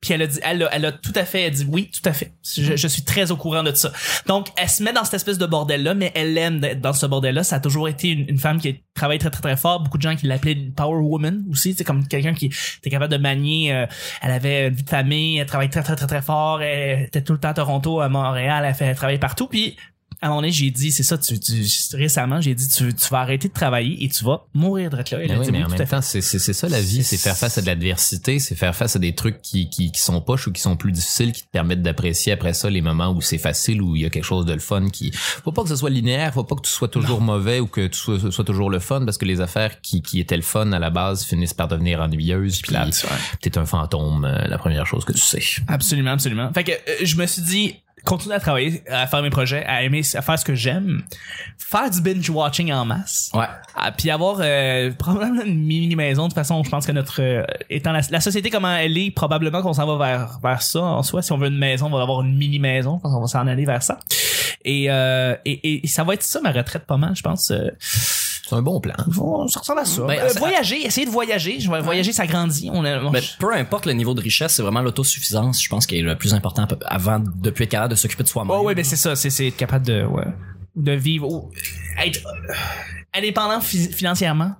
Puis 0.00 0.12
elle 0.12 0.22
a 0.22 0.26
dit, 0.26 0.38
elle 0.42 0.62
a, 0.62 0.68
elle 0.72 0.84
a 0.84 0.92
tout 0.92 1.12
à 1.16 1.24
fait, 1.24 1.42
elle 1.42 1.52
dit 1.52 1.66
oui, 1.68 1.90
tout 1.90 2.08
à 2.08 2.12
fait. 2.12 2.32
Je, 2.44 2.86
suis 2.86 3.02
très 3.02 3.32
au 3.32 3.36
courant 3.36 3.64
de 3.64 3.72
ça. 3.72 3.90
Donc 4.26 4.48
elle 4.56 4.68
se 4.68 4.82
met 4.82 4.92
dans 4.92 5.04
cette 5.04 5.14
espèce 5.14 5.38
de 5.38 5.46
bordel 5.46 5.82
là, 5.82 5.94
mais 5.94 6.12
elle 6.14 6.38
aime 6.38 6.60
d'être 6.60 6.80
dans 6.80 6.92
ce 6.92 7.06
bordel 7.06 7.34
là. 7.34 7.42
Ça 7.42 7.56
a 7.56 7.60
toujours 7.60 7.88
été 7.88 8.10
une, 8.10 8.38
femme 8.38 8.60
qui 8.60 8.84
travaille 8.94 9.18
très 9.18 9.30
très 9.30 9.42
très 9.42 9.56
fort. 9.56 9.82
Beaucoup 9.82 9.98
de 9.98 10.02
gens 10.02 10.14
qui 10.14 10.26
l'appelaient 10.26 10.52
une 10.52 10.72
power 10.72 11.00
woman 11.00 11.44
aussi, 11.50 11.74
c'est 11.74 11.82
comme 11.82 12.06
quelqu'un 12.06 12.34
qui 12.34 12.46
était 12.78 12.90
capable 12.90 13.12
de 13.12 13.18
manier. 13.18 13.74
euh, 13.74 13.86
elle 14.22 14.30
avait 14.30 14.68
une 14.68 14.74
vie 14.74 14.84
de 14.84 14.90
famille, 14.90 15.38
elle 15.38 15.46
travaille 15.46 15.70
très 15.70 15.82
très 15.82 15.96
très 15.96 16.06
très 16.06 16.22
fort. 16.22 16.62
Elle 16.62 17.06
était 17.06 17.22
tout 17.22 17.32
le 17.32 17.40
temps 17.40 17.48
à 17.48 17.54
Toronto, 17.54 18.00
à 18.00 18.08
Montréal, 18.08 18.64
elle 18.64 18.74
fait 18.74 18.84
elle 18.84 18.96
travaille 18.96 19.18
partout. 19.18 19.48
Puis 19.48 19.76
à 20.22 20.26
un 20.26 20.28
moment 20.30 20.40
donné, 20.40 20.52
j'ai 20.52 20.70
dit, 20.70 20.92
c'est 20.92 21.02
ça, 21.02 21.18
tu, 21.18 21.38
tu, 21.38 21.64
récemment, 21.92 22.40
j'ai 22.40 22.54
dit, 22.54 22.68
tu, 22.68 22.94
tu 22.94 23.08
vas 23.10 23.20
arrêter 23.20 23.48
de 23.48 23.52
travailler 23.52 24.02
et 24.02 24.08
tu 24.08 24.24
vas 24.24 24.46
mourir 24.54 24.90
de 24.90 24.96
là. 24.96 25.04
Mais 25.12 25.36
oui, 25.36 25.44
dit, 25.44 25.52
mais 25.52 25.64
en 25.64 25.68
même 25.68 25.86
temps, 25.86 26.00
c'est 26.00 26.20
ça 26.22 26.68
la 26.68 26.80
vie, 26.80 27.04
c'est 27.04 27.18
faire 27.18 27.36
face 27.36 27.58
à 27.58 27.62
de 27.62 27.66
l'adversité, 27.66 28.38
c'est 28.38 28.54
faire 28.54 28.74
face 28.74 28.96
à 28.96 28.98
des 28.98 29.14
trucs 29.14 29.42
qui, 29.42 29.68
qui, 29.68 29.92
qui 29.92 30.00
sont 30.00 30.20
poches 30.22 30.46
ou 30.46 30.52
qui 30.52 30.60
sont 30.62 30.76
plus 30.76 30.92
difficiles, 30.92 31.32
qui 31.32 31.42
te 31.42 31.50
permettent 31.50 31.82
d'apprécier 31.82 32.32
après 32.32 32.54
ça 32.54 32.70
les 32.70 32.80
moments 32.80 33.10
où 33.10 33.20
c'est 33.20 33.38
facile, 33.38 33.82
où 33.82 33.94
il 33.94 34.02
y 34.02 34.06
a 34.06 34.10
quelque 34.10 34.24
chose 34.24 34.46
de 34.46 34.52
le 34.52 34.58
fun 34.58 34.88
qui... 34.88 35.10
Faut 35.12 35.52
pas 35.52 35.62
que 35.62 35.68
ce 35.68 35.76
soit 35.76 35.90
linéaire, 35.90 36.32
faut 36.32 36.44
pas 36.44 36.56
que 36.56 36.62
tu 36.62 36.70
sois 36.70 36.88
toujours 36.88 37.20
mauvais 37.20 37.60
ou 37.60 37.66
que 37.66 37.86
tu 37.86 37.98
sois, 37.98 38.44
toujours 38.44 38.70
le 38.70 38.78
fun, 38.78 39.04
parce 39.04 39.18
que 39.18 39.26
les 39.26 39.40
affaires 39.40 39.80
qui, 39.82 40.00
qui 40.00 40.20
étaient 40.20 40.36
le 40.36 40.42
fun 40.42 40.72
à 40.72 40.78
la 40.78 40.90
base 40.90 41.24
finissent 41.24 41.54
par 41.54 41.68
devenir 41.68 42.00
ennuyeuses, 42.00 42.62
puis 42.62 42.74
t'es 43.42 43.58
un 43.58 43.66
fantôme, 43.66 44.24
euh, 44.24 44.46
la 44.48 44.58
première 44.58 44.86
chose 44.86 45.04
que 45.04 45.12
tu 45.12 45.20
sais. 45.20 45.42
Absolument, 45.68 46.12
absolument. 46.12 46.52
Fait 46.54 46.64
que 46.64 46.72
euh, 46.72 46.96
je 47.02 47.16
me 47.16 47.26
suis 47.26 47.42
dit, 47.42 47.76
continuer 48.06 48.36
à 48.36 48.40
travailler, 48.40 48.82
à 48.88 49.06
faire 49.06 49.20
mes 49.20 49.30
projets, 49.30 49.64
à 49.66 49.82
aimer, 49.82 50.00
à 50.14 50.22
faire 50.22 50.38
ce 50.38 50.44
que 50.44 50.54
j'aime, 50.54 51.02
faire 51.58 51.90
du 51.90 52.00
binge 52.00 52.30
watching 52.30 52.72
en 52.72 52.86
masse. 52.86 53.30
Ouais. 53.34 53.44
Ah, 53.74 53.92
puis 53.92 54.10
avoir 54.10 54.38
euh, 54.40 54.90
probablement 54.92 55.42
une 55.42 55.66
mini 55.66 55.94
maison. 55.96 56.22
De 56.22 56.28
toute 56.28 56.34
façon, 56.36 56.62
je 56.64 56.70
pense 56.70 56.86
que 56.86 56.92
notre 56.92 57.20
euh, 57.20 57.44
étant 57.68 57.92
la, 57.92 58.00
la 58.08 58.20
société 58.20 58.48
comment 58.48 58.74
elle 58.74 58.96
est, 58.96 59.10
probablement 59.10 59.60
qu'on 59.60 59.74
s'en 59.74 59.86
va 59.86 60.06
vers 60.06 60.38
vers 60.42 60.62
ça. 60.62 60.80
En 60.80 61.02
soi, 61.02 61.20
si 61.20 61.32
on 61.32 61.38
veut 61.38 61.48
une 61.48 61.58
maison, 61.58 61.86
on 61.86 61.90
va 61.90 62.02
avoir 62.02 62.22
une 62.22 62.36
mini 62.36 62.58
maison. 62.58 62.96
Je 62.96 63.02
pense 63.02 63.12
qu'on 63.12 63.20
va 63.20 63.26
s'en 63.26 63.46
aller 63.46 63.66
vers 63.66 63.82
ça. 63.82 63.98
Et, 64.64 64.86
euh, 64.88 65.36
et, 65.44 65.84
et 65.84 65.86
ça 65.86 66.02
va 66.04 66.14
être 66.14 66.22
ça 66.22 66.40
ma 66.40 66.52
retraite 66.52 66.86
pas 66.86 66.96
mal, 66.96 67.14
je 67.14 67.22
pense. 67.22 67.52
C'est 68.48 68.54
un 68.54 68.62
bon 68.62 68.80
plan. 68.80 68.94
bon, 69.08 69.48
ça 69.48 69.60
ressemble 69.60 69.80
à 69.80 69.84
ça. 69.84 70.02
Ben, 70.06 70.18
Euh, 70.20 70.28
ça- 70.28 70.38
voyager, 70.38 70.86
essayer 70.86 71.04
de 71.06 71.10
voyager. 71.10 71.58
Je 71.58 71.70
vais 71.70 71.80
voyager, 71.80 72.12
ça 72.12 72.26
grandit. 72.26 72.70
On 72.72 72.84
a, 72.84 73.00
on- 73.02 73.10
Mais 73.10 73.20
peu 73.40 73.52
importe 73.54 73.86
le 73.86 73.92
niveau 73.92 74.14
de 74.14 74.20
richesse, 74.20 74.54
c'est 74.54 74.62
vraiment 74.62 74.82
l'autosuffisance, 74.82 75.62
je 75.62 75.68
pense, 75.68 75.86
qui 75.86 75.98
est 75.98 76.02
le 76.02 76.16
plus 76.16 76.32
important 76.34 76.66
avant 76.86 77.18
depuis 77.20 77.64
être 77.64 77.70
capable 77.70 77.90
de 77.90 77.96
s'occuper 77.96 78.22
de 78.22 78.28
soi-même. 78.28 78.52
Oh 78.56 78.62
ouais, 78.62 78.74
ben 78.74 78.84
c'est 78.84 78.96
ça, 78.96 79.16
c'est 79.16 79.30
c'est 79.30 79.48
être 79.48 79.56
capable 79.56 79.84
de 79.86 80.04
ouais, 80.04 80.24
de 80.76 80.92
vivre 80.92 81.28
ou 81.28 81.50
être 82.04 82.20
euh, 82.26 82.52
indépendant 83.14 83.60
fi- 83.60 83.92
financièrement. 83.92 84.52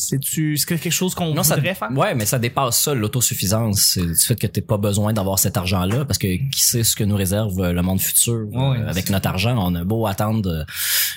C'est 0.00 0.20
tu 0.20 0.56
c'est 0.56 0.64
quelque 0.64 0.90
chose 0.90 1.12
qu'on 1.16 1.34
Non, 1.34 1.42
ça, 1.42 1.56
voudrait 1.56 1.74
faire? 1.74 1.90
ouais, 1.90 2.14
mais 2.14 2.24
ça 2.24 2.38
dépasse 2.38 2.80
ça, 2.80 2.94
l'autosuffisance. 2.94 3.94
C'est 3.94 4.06
du 4.06 4.14
fait 4.14 4.36
que 4.36 4.46
t'as 4.46 4.60
pas 4.60 4.76
besoin 4.76 5.12
d'avoir 5.12 5.40
cet 5.40 5.56
argent-là, 5.56 6.04
parce 6.04 6.18
que 6.18 6.28
qui 6.28 6.60
sait 6.60 6.84
ce 6.84 6.94
que 6.94 7.02
nous 7.02 7.16
réserve 7.16 7.58
euh, 7.60 7.72
le 7.72 7.82
monde 7.82 8.00
futur 8.00 8.46
Ouais, 8.52 8.78
euh, 8.78 8.88
avec 8.88 9.10
notre 9.10 9.28
argent. 9.28 9.56
On 9.58 9.74
a 9.74 9.82
beau 9.82 10.06
attendre, 10.06 10.48
euh, 10.48 10.64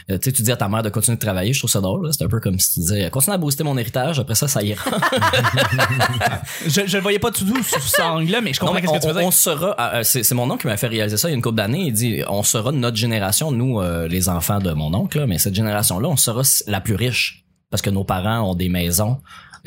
euh, 0.10 0.18
tu 0.18 0.30
sais, 0.30 0.32
tu 0.32 0.42
dis 0.42 0.52
à 0.52 0.58
ta 0.58 0.68
mère 0.68 0.82
de 0.82 0.90
continuer 0.90 1.16
de 1.16 1.22
travailler, 1.22 1.54
je 1.54 1.60
trouve 1.60 1.70
ça 1.70 1.80
drôle. 1.80 2.10
C'est 2.12 2.24
un 2.24 2.28
peu 2.28 2.40
comme 2.40 2.60
si 2.60 2.74
tu 2.74 2.80
disais, 2.80 3.08
continue 3.12 3.36
à 3.36 3.38
booster 3.38 3.64
mon 3.64 3.78
héritage, 3.78 4.20
après 4.20 4.34
ça, 4.34 4.48
ça 4.48 4.64
ira. 4.64 4.84
Je 6.66 6.82
je 6.88 6.98
le 6.98 7.04
voyais 7.04 7.20
pas 7.20 7.32
tout 7.32 7.46
doux 7.46 7.62
sous 7.64 7.80
cet 7.82 8.00
angle-là, 8.02 8.42
mais 8.42 8.54
je 8.54 8.60
comprends 8.60 8.74
Non, 8.74 8.82
mais 8.82 8.88
qu'est-ce 8.88 8.94
que 8.94 9.02
tu 9.02 9.08
veux 9.08 9.14
on, 9.14 9.20
dire. 9.20 9.28
on 9.28 9.32
sera, 9.32 9.76
ah, 9.78 9.98
euh, 9.98 10.04
c'est 10.04 10.24
c'est 10.24 10.36
mon 10.36 10.50
oncle 10.50 10.62
qui 10.62 10.68
m'a 10.68 10.78
fait 10.78 10.88
réaliser 10.88 11.18
ça 11.18 11.28
il 11.30 11.32
y 11.32 11.34
a 11.34 11.36
une 11.36 11.42
couple 11.42 11.58
d'années. 11.58 11.86
Il 11.88 11.94
dit, 11.94 12.22
on 12.28 12.44
sera 12.44 12.72
notre 12.72 12.98
génération, 12.98 13.52
nous, 13.52 13.80
euh, 13.80 14.08
les 14.08 14.30
enfants 14.30 14.60
de 14.60 14.72
mon 14.72 14.94
oncle, 14.94 15.20
là, 15.20 15.28
mais 15.28 15.38
cette 15.38 15.56
génération-là, 15.56 16.08
on 16.08 16.18
sera 16.18 16.42
la 16.68 16.82
plus 16.82 16.96
riche 16.96 17.46
parce 17.72 17.82
que 17.82 17.90
nos 17.90 18.04
parents 18.04 18.52
ont 18.52 18.56
des 18.56 18.70
maisons 18.70 19.18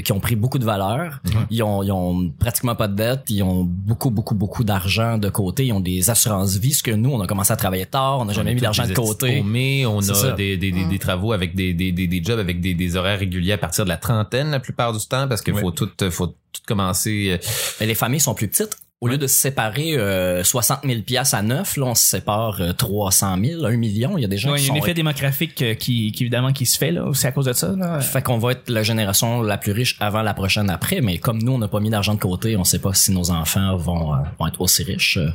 qui 0.02 0.12
ont 0.12 0.18
pris 0.18 0.34
beaucoup 0.34 0.58
de 0.58 0.64
valeur. 0.64 1.20
Ils, 1.50 1.62
ont, 1.62 1.82
ils 1.82 1.92
ont 1.92 2.32
pratiquement 2.38 2.74
pas 2.74 2.88
de 2.88 2.96
dette. 2.96 3.22
Ils 3.28 3.42
ont 3.44 3.62
beaucoup, 3.62 4.10
beaucoup, 4.10 4.34
beaucoup 4.34 4.64
d'argent 4.64 5.18
de 5.18 5.28
côté. 5.28 5.66
Ils 5.66 5.72
ont 5.72 5.80
des 5.80 6.10
assurances 6.10 6.56
vie. 6.56 6.72
Ce 6.72 6.82
que 6.82 6.90
nous, 6.90 7.10
on 7.10 7.20
a 7.20 7.26
commencé 7.26 7.52
à 7.52 7.56
travailler 7.56 7.86
tard. 7.86 8.18
On 8.18 8.24
n'a 8.24 8.32
jamais 8.32 8.54
mis 8.54 8.60
d'argent 8.60 8.86
de 8.86 8.92
côté. 8.92 9.42
Mais 9.46 9.86
on 9.86 10.00
a 10.00 10.32
des, 10.32 10.56
des, 10.56 10.72
des, 10.72 10.84
des 10.84 10.98
travaux 10.98 11.32
avec 11.32 11.54
des, 11.54 11.74
des, 11.74 11.92
des, 11.92 12.08
des 12.08 12.24
jobs 12.24 12.40
avec 12.40 12.60
des, 12.60 12.74
des 12.74 12.96
horaires 12.96 13.20
réguliers 13.20 13.52
à 13.52 13.58
partir 13.58 13.84
de 13.84 13.88
la 13.88 13.96
trentaine 13.96 14.50
la 14.50 14.60
plupart 14.60 14.92
du 14.92 15.06
temps 15.06 15.28
parce 15.28 15.42
qu'il 15.42 15.54
faut 15.54 15.70
tout 15.70 15.88
faut 16.10 16.26
tout 16.26 16.62
commencer 16.66 17.28
euh, 17.30 17.38
Mais 17.78 17.86
les 17.86 17.94
familles 17.94 18.20
sont 18.20 18.34
plus 18.34 18.48
petites. 18.48 18.76
Au 19.00 19.08
lieu 19.08 19.18
de 19.18 19.26
se 19.26 19.36
séparer 19.38 19.98
euh, 19.98 20.42
60 20.44 20.80
000 20.84 21.02
piastres 21.02 21.34
à 21.34 21.42
neuf, 21.42 21.76
là, 21.76 21.84
on 21.86 21.94
se 21.94 22.06
sépare 22.06 22.56
euh, 22.60 22.72
300 22.72 23.36
000, 23.44 23.64
1 23.66 23.70
million. 23.76 24.16
Il 24.16 24.22
y 24.22 24.24
a 24.24 24.28
des 24.28 24.38
gens 24.38 24.50
Ouais, 24.52 24.58
qui 24.58 24.64
il 24.64 24.68
y 24.68 24.70
a 24.70 24.74
un 24.74 24.76
effet 24.76 24.94
démographique 24.94 25.60
euh, 25.60 25.74
qui, 25.74 26.10
qui 26.12 26.22
évidemment 26.22 26.52
qui 26.54 26.64
se 26.64 26.78
fait 26.78 26.90
là, 26.90 27.04
c'est 27.12 27.26
à 27.28 27.32
cause 27.32 27.44
de 27.44 27.52
ça 27.52 27.72
là? 27.76 28.00
Fait 28.00 28.22
qu'on 28.22 28.38
va 28.38 28.52
être 28.52 28.70
la 28.70 28.82
génération 28.82 29.42
la 29.42 29.58
plus 29.58 29.72
riche 29.72 29.96
avant 30.00 30.22
la 30.22 30.32
prochaine 30.32 30.70
après, 30.70 31.02
mais 31.02 31.18
comme 31.18 31.42
nous, 31.42 31.52
on 31.52 31.58
n'a 31.58 31.68
pas 31.68 31.80
mis 31.80 31.90
d'argent 31.90 32.14
de 32.14 32.18
côté, 32.20 32.56
on 32.56 32.64
sait 32.64 32.78
pas 32.78 32.94
si 32.94 33.12
nos 33.12 33.30
enfants 33.30 33.76
vont, 33.76 34.14
euh, 34.14 34.18
vont 34.38 34.46
être 34.46 34.60
aussi 34.62 34.84
riches. 34.84 35.18
euh, 35.18 35.28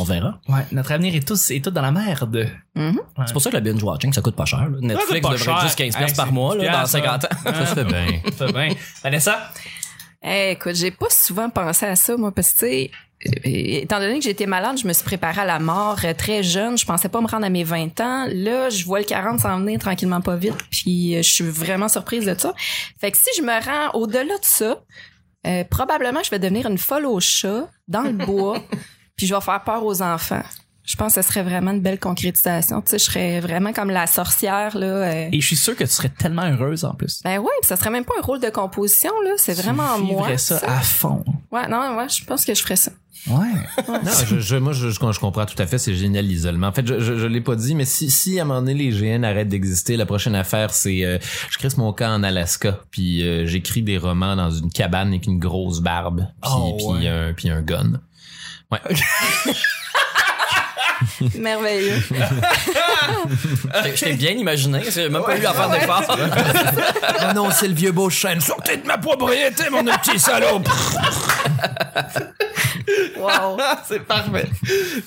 on 0.00 0.04
verra. 0.04 0.40
Ouais, 0.48 0.66
notre 0.72 0.90
avenir 0.90 1.14
est 1.14 1.26
tous 1.28 1.50
est 1.52 1.62
tout 1.62 1.70
dans 1.70 1.82
la 1.82 1.92
merde. 1.92 2.48
Mhm. 2.74 2.98
C'est 3.26 3.32
pour 3.34 3.42
ça 3.42 3.50
que 3.50 3.56
le 3.56 3.62
binge 3.62 3.82
watching, 3.84 4.12
ça 4.12 4.20
coûte 4.22 4.34
pas 4.34 4.46
cher. 4.46 4.68
là. 4.68 4.78
Netflix 4.80 5.20
pas 5.20 5.28
devrait 5.34 5.44
cher. 5.44 5.54
être 5.58 5.62
juste 5.62 5.76
15 5.78 5.96
pièces 5.96 6.10
Hey, 6.10 6.16
par 6.16 6.32
mois 6.32 6.56
là, 6.56 6.62
10 6.62 6.66
dans 6.66 6.72
piastres, 6.72 6.90
50 6.98 7.24
ans. 7.24 7.28
ça 7.44 7.66
se 7.66 7.74
fait 7.74 7.84
bien. 7.84 8.06
Ça 8.36 8.46
bien. 8.50 8.68
Vanessa? 9.04 9.52
Eh, 10.22 10.52
écoute, 10.52 10.74
j'ai 10.74 10.90
pas 10.90 11.10
souvent 11.10 11.50
pensé 11.50 11.86
à 11.86 11.96
ça, 11.96 12.16
moi, 12.16 12.32
parce 12.32 12.52
que, 12.52 12.58
tu 12.58 12.66
sais, 12.66 12.90
euh, 13.26 13.40
étant 13.44 14.00
donné 14.00 14.18
que 14.18 14.24
j'étais 14.24 14.46
malade, 14.46 14.78
je 14.78 14.86
me 14.86 14.92
suis 14.92 15.04
préparée 15.04 15.42
à 15.42 15.44
la 15.44 15.58
mort 15.58 15.98
euh, 16.04 16.12
très 16.12 16.42
jeune. 16.42 16.76
Je 16.76 16.84
pensais 16.84 17.08
pas 17.08 17.20
me 17.20 17.26
rendre 17.26 17.44
à 17.44 17.50
mes 17.50 17.64
20 17.64 18.00
ans. 18.00 18.26
Là, 18.32 18.68
je 18.70 18.84
vois 18.84 18.98
le 18.98 19.04
40 19.04 19.40
s'en 19.40 19.58
venir 19.60 19.78
tranquillement 19.78 20.20
pas 20.20 20.36
vite. 20.36 20.56
Puis, 20.70 21.16
euh, 21.16 21.22
je 21.22 21.30
suis 21.30 21.44
vraiment 21.44 21.88
surprise 21.88 22.24
de 22.24 22.34
ça. 22.38 22.52
Fait 23.00 23.10
que 23.10 23.18
si 23.18 23.30
je 23.36 23.42
me 23.42 23.64
rends 23.64 23.98
au-delà 23.98 24.38
de 24.38 24.44
ça, 24.44 24.82
euh, 25.46 25.64
probablement, 25.64 26.22
je 26.22 26.30
vais 26.30 26.38
devenir 26.38 26.66
une 26.66 26.78
folle 26.78 27.06
au 27.06 27.20
chat 27.20 27.68
dans 27.88 28.02
le 28.02 28.12
bois. 28.12 28.62
puis 29.16 29.26
je 29.26 29.34
vais 29.34 29.40
faire 29.40 29.62
peur 29.64 29.84
aux 29.84 30.02
enfants. 30.02 30.42
Je 30.84 30.96
pense 30.96 31.14
que 31.14 31.22
ce 31.22 31.28
serait 31.28 31.42
vraiment 31.44 31.70
une 31.70 31.80
belle 31.80 32.00
concrétisation. 32.00 32.80
Tu 32.82 32.90
sais, 32.90 32.98
je 32.98 33.04
serais 33.04 33.40
vraiment 33.40 33.72
comme 33.72 33.90
la 33.90 34.06
sorcière 34.08 34.76
là. 34.76 34.86
euh. 34.86 35.28
Et 35.30 35.40
je 35.40 35.46
suis 35.46 35.56
sûr 35.56 35.76
que 35.76 35.84
tu 35.84 35.90
serais 35.90 36.08
tellement 36.08 36.42
heureuse 36.42 36.84
en 36.84 36.92
plus. 36.94 37.20
Ben 37.22 37.38
ouais, 37.38 37.52
puis 37.60 37.68
ça 37.68 37.76
serait 37.76 37.90
même 37.90 38.04
pas 38.04 38.14
un 38.18 38.22
rôle 38.22 38.40
de 38.40 38.50
composition 38.50 39.12
là, 39.24 39.30
c'est 39.36 39.54
vraiment 39.54 39.94
tu 39.96 40.02
moi. 40.02 40.22
vivrais 40.22 40.38
ça, 40.38 40.58
ça. 40.58 40.66
à 40.78 40.80
fond. 40.80 41.24
Ouais, 41.52 41.68
non, 41.68 41.96
ouais, 41.96 42.08
je 42.08 42.24
pense 42.24 42.44
que 42.44 42.52
je 42.54 42.60
ferais 42.62 42.76
ça. 42.76 42.90
Ouais. 43.28 43.36
Non, 43.88 44.10
je, 44.26 44.40
je- 44.40 44.56
moi, 44.56 44.72
je, 44.72 44.88
je, 44.90 44.94
je 45.12 45.20
comprends 45.20 45.46
tout 45.46 45.54
à 45.62 45.66
fait. 45.68 45.78
C'est 45.78 45.94
génial 45.94 46.24
l'isolement. 46.26 46.66
En 46.66 46.72
fait, 46.72 46.84
je, 46.84 46.98
je, 46.98 47.16
je 47.16 47.26
l'ai 47.28 47.40
pas 47.40 47.54
dit, 47.54 47.76
mais 47.76 47.84
si, 47.84 48.10
si 48.10 48.40
à 48.40 48.42
un 48.42 48.46
moment 48.46 48.60
donné 48.62 48.74
les 48.74 48.90
GN 48.90 49.22
arrêtent 49.22 49.48
d'exister, 49.50 49.96
la 49.96 50.06
prochaine 50.06 50.34
affaire, 50.34 50.74
c'est 50.74 51.04
euh, 51.04 51.18
je 51.48 51.58
crée 51.58 51.68
mon 51.76 51.92
camp 51.92 52.12
en 52.12 52.24
Alaska, 52.24 52.80
puis 52.90 53.22
euh, 53.22 53.46
j'écris 53.46 53.82
des 53.82 53.98
romans 53.98 54.34
dans 54.34 54.50
une 54.50 54.70
cabane 54.70 55.08
avec 55.08 55.26
une 55.26 55.38
grosse 55.38 55.78
barbe, 55.80 56.26
puis 56.42 56.50
Oh, 56.52 56.74
puis 56.76 56.86
ouais. 56.86 57.08
un 57.08 57.32
puis 57.34 57.48
un 57.50 57.62
gun. 57.62 58.00
Ouais. 58.72 58.80
Merveilleux. 61.38 62.02
Je 63.84 64.04
t'ai 64.04 64.12
bien 64.14 64.30
imaginé. 64.30 64.80
J'ai 64.92 65.08
même 65.08 65.22
pas 65.22 65.38
eu 65.38 65.44
à 65.44 65.52
faire 65.52 65.70
d'efforts. 65.70 66.18
Ah 67.24 67.34
non, 67.34 67.50
c'est 67.50 67.68
le 67.68 67.74
vieux 67.74 67.92
beau 67.92 68.10
chêne. 68.10 68.40
Sortez 68.40 68.78
de 68.78 68.86
ma 68.86 68.98
propriété, 68.98 69.70
mon 69.70 69.84
petit 69.84 70.18
salaud. 70.18 70.60
Wow. 73.16 73.58
c'est 73.86 74.04
parfait. 74.04 74.48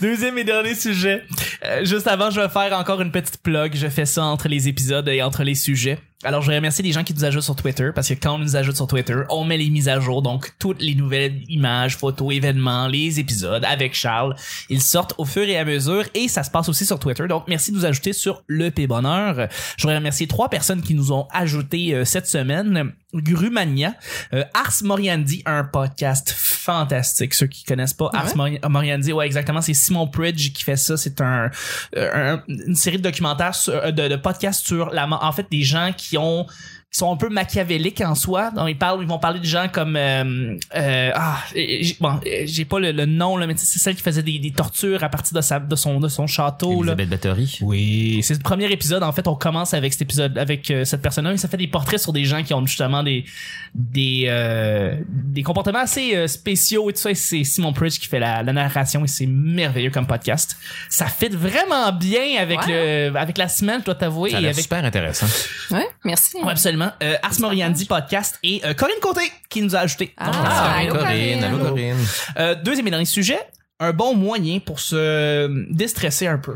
Deuxième 0.02 0.38
et 0.38 0.44
dernier 0.44 0.76
sujet. 0.76 1.24
Euh, 1.64 1.84
juste 1.84 2.08
avant, 2.08 2.30
je 2.30 2.40
vais 2.40 2.50
faire 2.50 2.78
encore 2.78 3.02
une 3.02 3.12
petite 3.12 3.42
plug. 3.42 3.76
Je 3.76 3.88
fais 3.88 4.06
ça 4.06 4.24
entre 4.24 4.48
les 4.48 4.68
épisodes 4.68 5.08
et 5.10 5.22
entre 5.22 5.44
les 5.44 5.56
sujets. 5.56 6.00
Alors, 6.26 6.42
je 6.42 6.52
remercie 6.52 6.82
les 6.82 6.92
gens 6.92 7.04
qui 7.04 7.14
nous 7.14 7.24
ajoutent 7.24 7.44
sur 7.44 7.56
Twitter 7.56 7.92
parce 7.94 8.10
que 8.10 8.16
quand 8.16 8.34
on 8.34 8.38
nous 8.40 8.56
ajoute 8.56 8.76
sur 8.76 8.88
Twitter, 8.88 9.16
on 9.30 9.46
met 9.46 9.58
les 9.58 9.70
mises 9.70 9.88
à 9.88 10.00
jour. 10.00 10.24
Donc, 10.24 10.54
toutes 10.58 10.82
les 10.82 10.96
nouvelles 10.96 11.44
images, 11.50 11.98
photos, 11.98 12.34
événements, 12.34 12.88
les 12.88 13.20
épisodes 13.20 13.64
avec 13.64 13.94
Charles, 13.94 14.36
ils 14.72 14.82
sortent 14.82 15.14
au 15.20 15.26
fur 15.26 15.44
et 15.44 15.56
à 15.56 15.64
mesure 15.66 16.04
et 16.16 16.28
ça 16.28 16.42
se 16.42 16.50
passe 16.50 16.68
aussi 16.68 16.84
sur 16.84 16.98
Twitter. 16.98 17.28
Donc, 17.28 17.44
merci 17.48 17.72
de 17.72 17.78
nous 17.78 17.86
ajouter 17.86 18.12
sur 18.12 18.42
le 18.48 18.72
P 18.72 18.88
Bonheur. 18.88 19.48
Je 19.78 19.84
voudrais 19.84 19.98
remercier 19.98 20.26
trois 20.26 20.50
personnes 20.50 20.82
qui 20.82 20.96
nous 20.96 21.12
ont 21.12 21.28
ajouté 21.32 21.94
euh, 21.94 22.06
cette 22.06 22.26
semaine. 22.26 22.94
Grumania, 23.22 23.94
euh, 24.34 24.44
Ars 24.54 24.82
Moriandi, 24.84 25.42
un 25.46 25.64
podcast 25.64 26.32
fantastique. 26.36 27.34
Ceux 27.34 27.48
qui 27.48 27.64
connaissent 27.64 27.94
pas 27.94 28.10
Ars 28.14 28.36
Mori- 28.36 28.60
Moriandi, 28.68 29.14
ouais, 29.14 29.26
exactement, 29.26 29.62
c'est 29.62 29.74
Simon 29.74 30.08
Pridge 30.08 30.52
qui 30.54 30.64
fait 30.64 30.76
ça. 30.78 30.98
C'est 30.98 31.22
un, 31.22 31.50
euh, 31.96 32.34
un- 32.36 32.44
une 32.48 32.76
série 32.76 32.98
de 32.98 33.04
documentaires, 33.04 33.56
sur- 33.56 33.74
euh, 33.74 33.92
de, 33.92 34.08
de 34.08 34.16
podcasts 34.16 34.66
sur 34.66 34.90
la, 34.92 35.08
en 35.08 35.32
fait, 35.32 35.46
des 35.52 35.64
gens 35.64 35.92
qui 35.96 36.18
ont 36.18 36.46
qui 36.92 37.00
sont 37.00 37.12
un 37.12 37.18
peu 37.18 37.28
machiavéliques 37.28 38.00
en 38.02 38.16
soi. 38.16 38.52
Donc, 38.52 38.70
ils 38.70 38.78
parlent, 38.78 39.02
ils 39.02 39.08
vont 39.08 39.20
parler 39.20 39.40
de 39.42 39.46
gens 39.46 39.68
comme 39.70 39.98
euh, 39.98 40.56
euh, 40.76 41.12
ah, 41.14 41.40
j'ai- 41.54 41.98
bon, 42.00 42.20
j'ai 42.46 42.64
pas 42.64 42.80
le, 42.80 42.92
le 42.94 43.06
nom 43.06 43.36
là, 43.36 43.48
mais 43.48 43.54
c'est 43.58 43.80
celle 43.80 43.96
qui 43.96 44.02
faisait 44.02 44.24
des, 44.24 44.40
des 44.40 44.52
tortures 44.52 45.04
à 45.04 45.10
partir 45.10 45.36
de 45.36 45.42
sa 45.42 45.60
de 45.60 45.76
son 45.76 46.00
de 46.00 46.08
son 46.08 46.26
château 46.26 46.84
là. 46.84 46.94
Elisabeth 46.94 47.10
Bathory. 47.10 47.58
Oui, 47.62 48.22
c'est 48.24 48.36
le 48.36 48.40
premier 48.40 48.72
épisode. 48.72 49.04
En 49.04 49.12
fait, 49.12 49.28
on 49.28 49.36
commence 49.36 49.74
avec 49.74 49.92
cet 49.92 50.04
épisode, 50.04 50.38
avec 50.38 50.72
euh, 50.72 50.86
cette 50.86 51.02
personne-là. 51.02 51.34
Et 51.34 51.38
ça 51.38 51.50
fait 51.50 51.58
des 51.58 51.68
portraits 51.68 52.00
sur 52.00 52.14
des 52.14 52.24
gens 52.24 52.44
qui 52.44 52.54
ont 52.54 52.66
justement 52.66 53.04
des 53.04 53.26
des 53.74 54.26
euh, 54.30 54.96
des 55.10 55.44
comportements 55.44 55.80
assez 55.80 56.16
euh, 56.16 56.28
spéciaux 56.28 56.90
et 56.90 56.94
tout 56.94 57.00
ça. 57.02 57.12
Et 57.12 57.16
c'est 57.16 57.44
Simon 57.44 57.74
Pridge 57.74 58.00
qui 58.00 58.08
fait 58.08 58.20
la, 58.20 58.42
la 58.42 58.54
narration 58.54 59.04
et 59.04 59.08
c'est 59.10 59.26
merveilleux 59.28 59.92
comme 59.92 60.08
podcast. 60.08 60.56
Ça 60.90 61.08
fit 61.08 61.28
vraiment 61.28 61.92
bien 61.92 62.40
avec 62.40 62.60
le 62.68 63.14
avec 63.18 63.38
la 63.38 63.50
semaine, 63.50 63.80
je 63.82 63.86
dois 63.86 63.96
t'avouer, 63.96 64.30
Ça 64.30 64.38
a 64.38 64.40
et 64.40 64.44
l'air 64.44 64.52
avec 64.52 64.64
super 64.64 64.86
intéressant. 64.86 65.28
Ouais, 65.72 65.86
merci. 66.06 66.38
Ouais, 66.38 66.52
absolument. 66.52 66.85
Euh, 67.04 67.16
Ars 67.24 67.40
Moriandi 67.40 67.86
podcast 67.86 68.38
et 68.44 68.62
euh, 68.66 68.74
Corinne 68.74 69.00
Côté 69.02 69.22
qui 69.50 69.62
nous 69.62 69.76
a 69.76 69.80
ajouté. 69.80 70.14
Ah, 70.18 70.26
Donc, 70.26 70.36
Ah, 70.38 70.74
allô, 70.80 70.92
Corinne, 70.94 71.40
Corinne. 71.40 71.44
allô 71.44 71.58
Corinne. 71.70 72.06
euh, 72.38 72.56
deuxième 72.56 72.88
et 72.88 72.90
dernier 72.92 73.06
sujet, 73.06 73.40
un 73.80 73.92
bon 73.94 74.16
moyen 74.16 74.60
pour 74.60 74.80
se 74.80 75.48
déstresser 75.72 76.28
un 76.28 76.38
peu. 76.38 76.56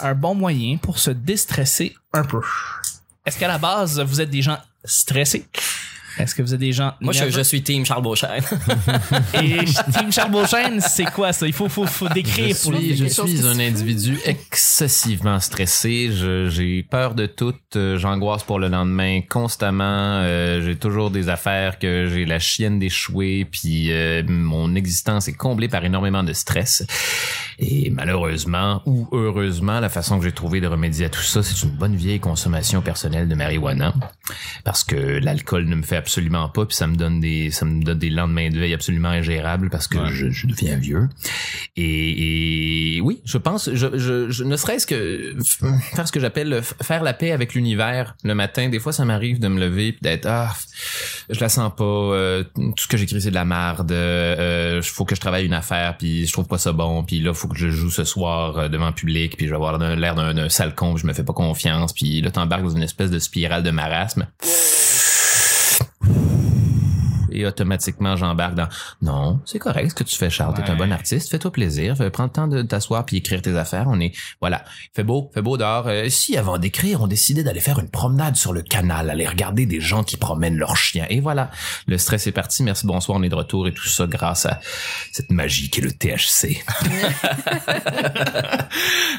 Un 0.00 0.14
bon 0.14 0.34
moyen 0.34 0.76
pour 0.76 0.98
se 0.98 1.10
déstresser 1.10 1.94
un 2.12 2.24
peu. 2.24 2.40
Est-ce 3.26 3.38
qu'à 3.38 3.48
la 3.48 3.58
base, 3.58 4.00
vous 4.00 4.20
êtes 4.20 4.30
des 4.30 4.42
gens 4.42 4.58
stressés? 4.84 5.46
Est-ce 6.18 6.34
que 6.34 6.42
vous 6.42 6.54
êtes 6.54 6.60
des 6.60 6.72
gens 6.72 6.92
Moi, 7.00 7.12
je, 7.12 7.42
suis 7.42 7.62
team 7.62 7.84
Charles 7.84 8.02
Beauchesne. 8.02 8.42
Et 9.42 9.64
Team 9.92 10.12
Charles 10.12 10.30
Beauchesne, 10.30 10.80
c'est 10.80 11.04
quoi 11.06 11.32
ça? 11.32 11.46
Il 11.46 11.52
faut, 11.52 11.68
faut, 11.68 11.86
faut 11.86 12.08
décrire 12.08 12.54
Je 12.56 12.62
pour 12.62 12.74
suis, 12.76 12.96
je 12.96 13.06
suis 13.06 13.46
un 13.46 13.58
individu 13.58 14.18
excessivement 14.24 15.40
stressé. 15.40 16.10
J'ai 16.48 16.82
peur 16.82 17.14
de 17.14 17.26
tout. 17.26 17.54
Euh, 17.76 17.98
J'angoisse 17.98 18.44
pour 18.44 18.58
le 18.58 18.68
lendemain 18.68 19.20
constamment. 19.28 20.20
Euh, 20.22 20.62
j'ai 20.64 20.76
toujours 20.76 21.10
des 21.10 21.28
affaires 21.28 21.78
que 21.78 22.06
j'ai 22.06 22.24
la 22.24 22.38
chienne 22.38 22.78
d'échouer. 22.78 23.46
Puis 23.50 23.90
euh, 23.90 24.22
mon 24.26 24.74
existence 24.74 25.28
est 25.28 25.34
comblée 25.34 25.68
par 25.68 25.84
énormément 25.84 26.22
de 26.22 26.32
stress. 26.32 26.86
Et 27.58 27.90
malheureusement 27.90 28.82
ou 28.86 29.08
heureusement, 29.12 29.80
la 29.80 29.88
façon 29.88 30.18
que 30.18 30.24
j'ai 30.24 30.32
trouvé 30.32 30.60
de 30.60 30.66
remédier 30.66 31.06
à 31.06 31.08
tout 31.08 31.22
ça, 31.22 31.42
c'est 31.42 31.62
une 31.62 31.70
bonne 31.70 31.96
vieille 31.96 32.20
consommation 32.20 32.82
personnelle 32.82 33.28
de 33.28 33.34
marijuana. 33.34 33.94
Parce 34.64 34.84
que 34.84 34.96
l'alcool 34.96 35.66
ne 35.66 35.76
me 35.76 35.82
fait 35.82 35.96
absolument 36.04 36.48
pas, 36.50 36.66
puis 36.66 36.76
ça 36.76 36.86
me 36.86 36.96
donne 36.96 37.18
des, 37.20 37.50
ça 37.50 37.64
me 37.64 37.82
donne 37.82 37.98
des 37.98 38.10
lendemains 38.10 38.50
de 38.50 38.58
veille 38.58 38.74
absolument 38.74 39.08
ingérables 39.08 39.70
parce 39.70 39.88
que 39.88 40.04
je, 40.06 40.28
je 40.28 40.46
deviens 40.46 40.76
vieux. 40.76 41.08
Et, 41.76 42.96
et 42.96 43.00
oui, 43.00 43.22
je 43.24 43.38
pense, 43.38 43.70
je, 43.72 43.96
je, 43.96 44.30
je 44.30 44.44
ne 44.44 44.56
serait-ce 44.56 44.86
que 44.86 45.34
faire 45.94 46.06
ce 46.06 46.12
que 46.12 46.20
j'appelle 46.20 46.60
faire 46.62 47.02
la 47.02 47.14
paix 47.14 47.32
avec 47.32 47.54
l'univers 47.54 48.16
le 48.22 48.34
matin. 48.34 48.68
Des 48.68 48.78
fois, 48.78 48.92
ça 48.92 49.04
m'arrive 49.06 49.40
de 49.40 49.48
me 49.48 49.58
lever 49.58 49.92
puis 49.92 50.00
d'être 50.02 50.26
ah, 50.26 50.54
je 51.30 51.40
la 51.40 51.48
sens 51.48 51.72
pas. 51.74 51.84
euh, 51.84 52.44
tout 52.54 52.74
ce 52.76 52.86
que 52.88 52.96
j'écris 52.98 53.22
c'est 53.22 53.30
de 53.30 53.34
la 53.34 53.44
marde. 53.46 53.90
Euh, 53.92 54.82
faut 54.82 55.04
que 55.06 55.14
je 55.14 55.20
travaille 55.20 55.46
une 55.46 55.54
affaire 55.54 55.96
puis 55.96 56.26
je 56.26 56.32
trouve 56.32 56.46
pas 56.46 56.58
ça 56.58 56.72
bon. 56.72 57.02
Puis 57.02 57.20
là, 57.20 57.32
faut 57.32 57.48
que 57.48 57.56
je 57.56 57.70
joue 57.70 57.90
ce 57.90 58.04
soir 58.04 58.58
euh, 58.58 58.68
devant 58.68 58.88
le 58.88 58.92
public 58.94 59.36
puis 59.36 59.46
je 59.46 59.50
vais 59.50 59.56
avoir 59.56 59.78
l'air 59.78 60.14
d'un 60.14 60.48
sale 60.50 60.74
con. 60.74 60.96
Je 60.96 61.06
me 61.06 61.12
fais 61.14 61.24
pas 61.24 61.32
confiance. 61.32 61.92
Puis 61.94 62.20
là, 62.20 62.30
t'embarques 62.30 62.62
dans 62.62 62.76
une 62.76 62.82
espèce 62.82 63.10
de 63.10 63.18
spirale 63.18 63.62
de 63.62 63.70
marasme 63.70 64.26
et 67.34 67.46
automatiquement 67.46 68.16
j'embarque 68.16 68.54
dans 68.54 68.68
non 69.02 69.40
c'est 69.44 69.58
correct 69.58 69.90
ce 69.90 69.94
que 69.94 70.04
tu 70.04 70.16
fais 70.16 70.30
Charles 70.30 70.54
t'es 70.54 70.70
un 70.70 70.76
bon 70.76 70.92
artiste 70.92 71.30
fais-toi 71.30 71.50
plaisir 71.52 71.96
prends 72.12 72.24
le 72.24 72.30
temps 72.30 72.46
de 72.48 72.62
t'asseoir 72.62 73.04
puis 73.04 73.16
écrire 73.18 73.42
tes 73.42 73.56
affaires 73.56 73.86
on 73.88 74.00
est 74.00 74.12
voilà 74.40 74.64
fait 74.94 75.04
beau 75.04 75.30
fait 75.34 75.42
beau 75.42 75.56
dehors 75.56 75.86
Euh, 75.88 76.08
si 76.08 76.36
avant 76.36 76.58
d'écrire 76.58 77.02
on 77.02 77.06
décidait 77.06 77.42
d'aller 77.42 77.60
faire 77.60 77.78
une 77.78 77.90
promenade 77.90 78.36
sur 78.36 78.52
le 78.52 78.62
canal 78.62 79.10
aller 79.10 79.26
regarder 79.26 79.66
des 79.66 79.80
gens 79.80 80.02
qui 80.04 80.16
promènent 80.16 80.56
leurs 80.56 80.76
chiens 80.76 81.06
et 81.10 81.20
voilà 81.20 81.50
le 81.86 81.98
stress 81.98 82.26
est 82.26 82.32
parti 82.32 82.62
merci 82.62 82.86
bonsoir 82.86 83.18
on 83.18 83.22
est 83.22 83.28
de 83.28 83.34
retour 83.34 83.66
et 83.68 83.72
tout 83.72 83.88
ça 83.88 84.06
grâce 84.06 84.46
à 84.46 84.60
cette 85.12 85.30
magie 85.30 85.70
qui 85.70 85.80
est 85.80 85.82
le 85.84 85.92
THC 85.92 86.62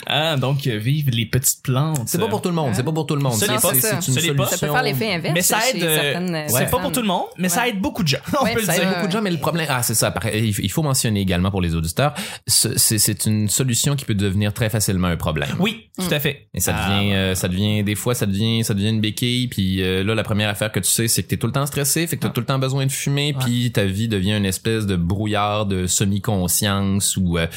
Ah, 0.08 0.38
donc, 0.38 0.68
euh, 0.68 0.78
vive 0.78 1.10
les 1.10 1.26
petites 1.26 1.64
plantes. 1.64 2.02
c'est 2.08 2.20
pas 2.20 2.28
pour 2.28 2.42
tout 2.42 2.50
le 2.50 2.56
monde 2.56 2.74
c'est 2.76 2.84
pas 2.84 2.92
pour 2.92 3.06
tout 3.06 3.16
le 3.16 3.22
monde 3.22 3.34
Ce 3.36 3.46
C'est- 3.46 3.58
ça. 3.82 3.96
une 3.96 4.02
Ce 4.02 4.12
n'est 4.28 4.34
pas- 4.34 4.46
Ça 4.46 4.52
peut 4.52 4.58
solution 4.58 4.74
faire 4.74 4.84
l'effet 4.84 5.14
inverse. 5.14 5.34
Mais 5.34 5.42
ça 5.42 5.58
aide, 5.70 5.84
euh, 5.84 5.96
certaines 6.02 6.46
C'est 6.50 6.70
pas 6.70 6.80
pour 6.80 6.92
tout 6.92 7.02
le 7.02 7.08
monde, 7.08 7.26
mais 7.38 7.50
ça 7.50 7.62
Ouais. 7.62 7.70
aide 7.70 7.80
beaucoup 7.82 8.04
de 8.06 8.10
gens. 8.10 8.18
On 8.40 8.46
Ouais, 8.46 8.54
peut 8.54 8.62
le 8.62 8.66
ça 8.66 8.74
dire. 8.74 8.84
aide 8.84 8.96
beaucoup 8.96 9.08
de 9.08 9.12
gens, 9.12 9.22
mais 9.22 9.32
le 9.32 9.38
problème, 9.40 9.68
ah, 9.70 9.84
c'est 9.84 9.94
ça. 9.96 10.14
Il 10.34 10.72
faut 10.72 10.84
mentionner 10.84 11.20
également 11.20 11.52
pour 11.52 11.62
les 11.62 11.76
auditeurs, 11.76 12.14
ce- 12.48 12.78
c'est 12.78 12.98
c'est 12.98 13.26
une 13.26 13.50
solution 13.50 13.96
qui 13.98 14.06
peut 14.06 14.16
devenir 14.16 14.54
très 14.54 14.70
facilement 14.70 15.08
un 15.10 15.18
problème. 15.18 15.50
Oui, 15.60 15.90
tout 16.00 16.14
à 16.14 16.20
fait. 16.20 16.48
Et 16.54 16.60
ça 16.62 16.74
Ah, 16.76 16.98
devient, 17.00 17.14
euh, 17.14 17.36
ça 17.36 17.48
devient, 17.50 17.84
des 17.84 17.96
fois, 17.96 18.16
ça 18.16 18.26
devient, 18.26 18.64
ça 18.64 18.74
devient 18.74 18.90
une 18.90 19.02
béquille. 19.02 19.48
Puis 19.50 19.82
euh, 19.84 20.04
là, 20.04 20.16
la 20.16 20.24
première 20.24 20.50
affaire 20.50 20.72
que 20.72 20.80
tu 20.80 20.90
sais, 20.90 21.08
c'est 21.08 21.24
que 21.24 21.28
t'es 21.28 21.38
tout 21.38 21.48
le 21.48 21.54
temps 21.54 21.66
stressé, 21.66 22.08
fait 22.08 22.16
que 22.16 22.22
t'as 22.22 22.30
tout 22.30 22.40
le 22.42 22.46
temps 22.46 22.60
besoin 22.60 22.86
de 22.86 22.92
fumer, 22.92 23.34
puis 23.40 23.72
ta 23.72 23.84
vie 23.86 24.08
devient 24.08 24.38
une 24.38 24.46
espèce 24.46 24.86
de 24.86 24.96
brouillard 24.96 25.66
de 25.66 25.88
semi-conscience 25.88 27.18
où 27.18 27.38
euh, 27.38 27.48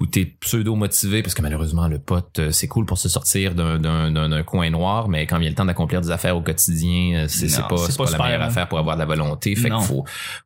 où 0.00 0.06
t'es 0.06 0.24
pseudo 0.40 0.74
motivé 0.76 1.22
parce 1.22 1.34
que 1.34 1.42
malheureusement 1.42 1.88
le 1.88 1.98
pote, 1.98 2.38
euh, 2.38 2.50
c'est 2.50 2.68
cool 2.68 2.86
pour 2.86 2.98
se 2.98 3.08
sortir 3.08 3.54
d'un 3.54 3.78
d'un 3.78 4.10
d'un 4.10 4.28
d'un 4.28 4.42
coin 4.42 4.68
noir, 4.70 5.08
mais 5.08 5.26
quand 5.26 5.38
il 5.38 5.44
y 5.44 5.46
a 5.46 5.50
le 5.50 5.56
temps 5.56 5.64
d'accomplir 5.64 6.00
des 6.00 6.10
affaires 6.10 6.36
au 6.36 6.42
quotidien, 6.42 7.24
euh, 7.24 7.26
c'est 7.28 7.48
pas, 7.62 7.68
pas 7.68 7.76
pas, 8.04 8.10
la 8.10 8.18
meilleure 8.24 8.42
hein. 8.42 8.46
affaire 8.46 8.68
pour 8.68 8.78
avoir 8.78 8.96
de 8.96 9.00
la 9.00 9.06
volonté. 9.06 9.54
Fait 9.56 9.70
qu'il 9.70 9.80
faut 9.82 9.95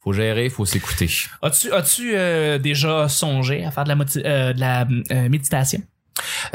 faut 0.00 0.12
gérer, 0.12 0.48
faut 0.48 0.66
s'écouter. 0.66 1.08
As-tu 1.42 1.72
as-tu 1.72 2.12
euh, 2.14 2.58
déjà 2.58 3.08
songé 3.08 3.64
à 3.64 3.70
faire 3.70 3.84
de 3.84 3.90
la, 3.90 4.82
euh, 4.82 5.02
euh, 5.10 5.28
méditation? 5.28 5.80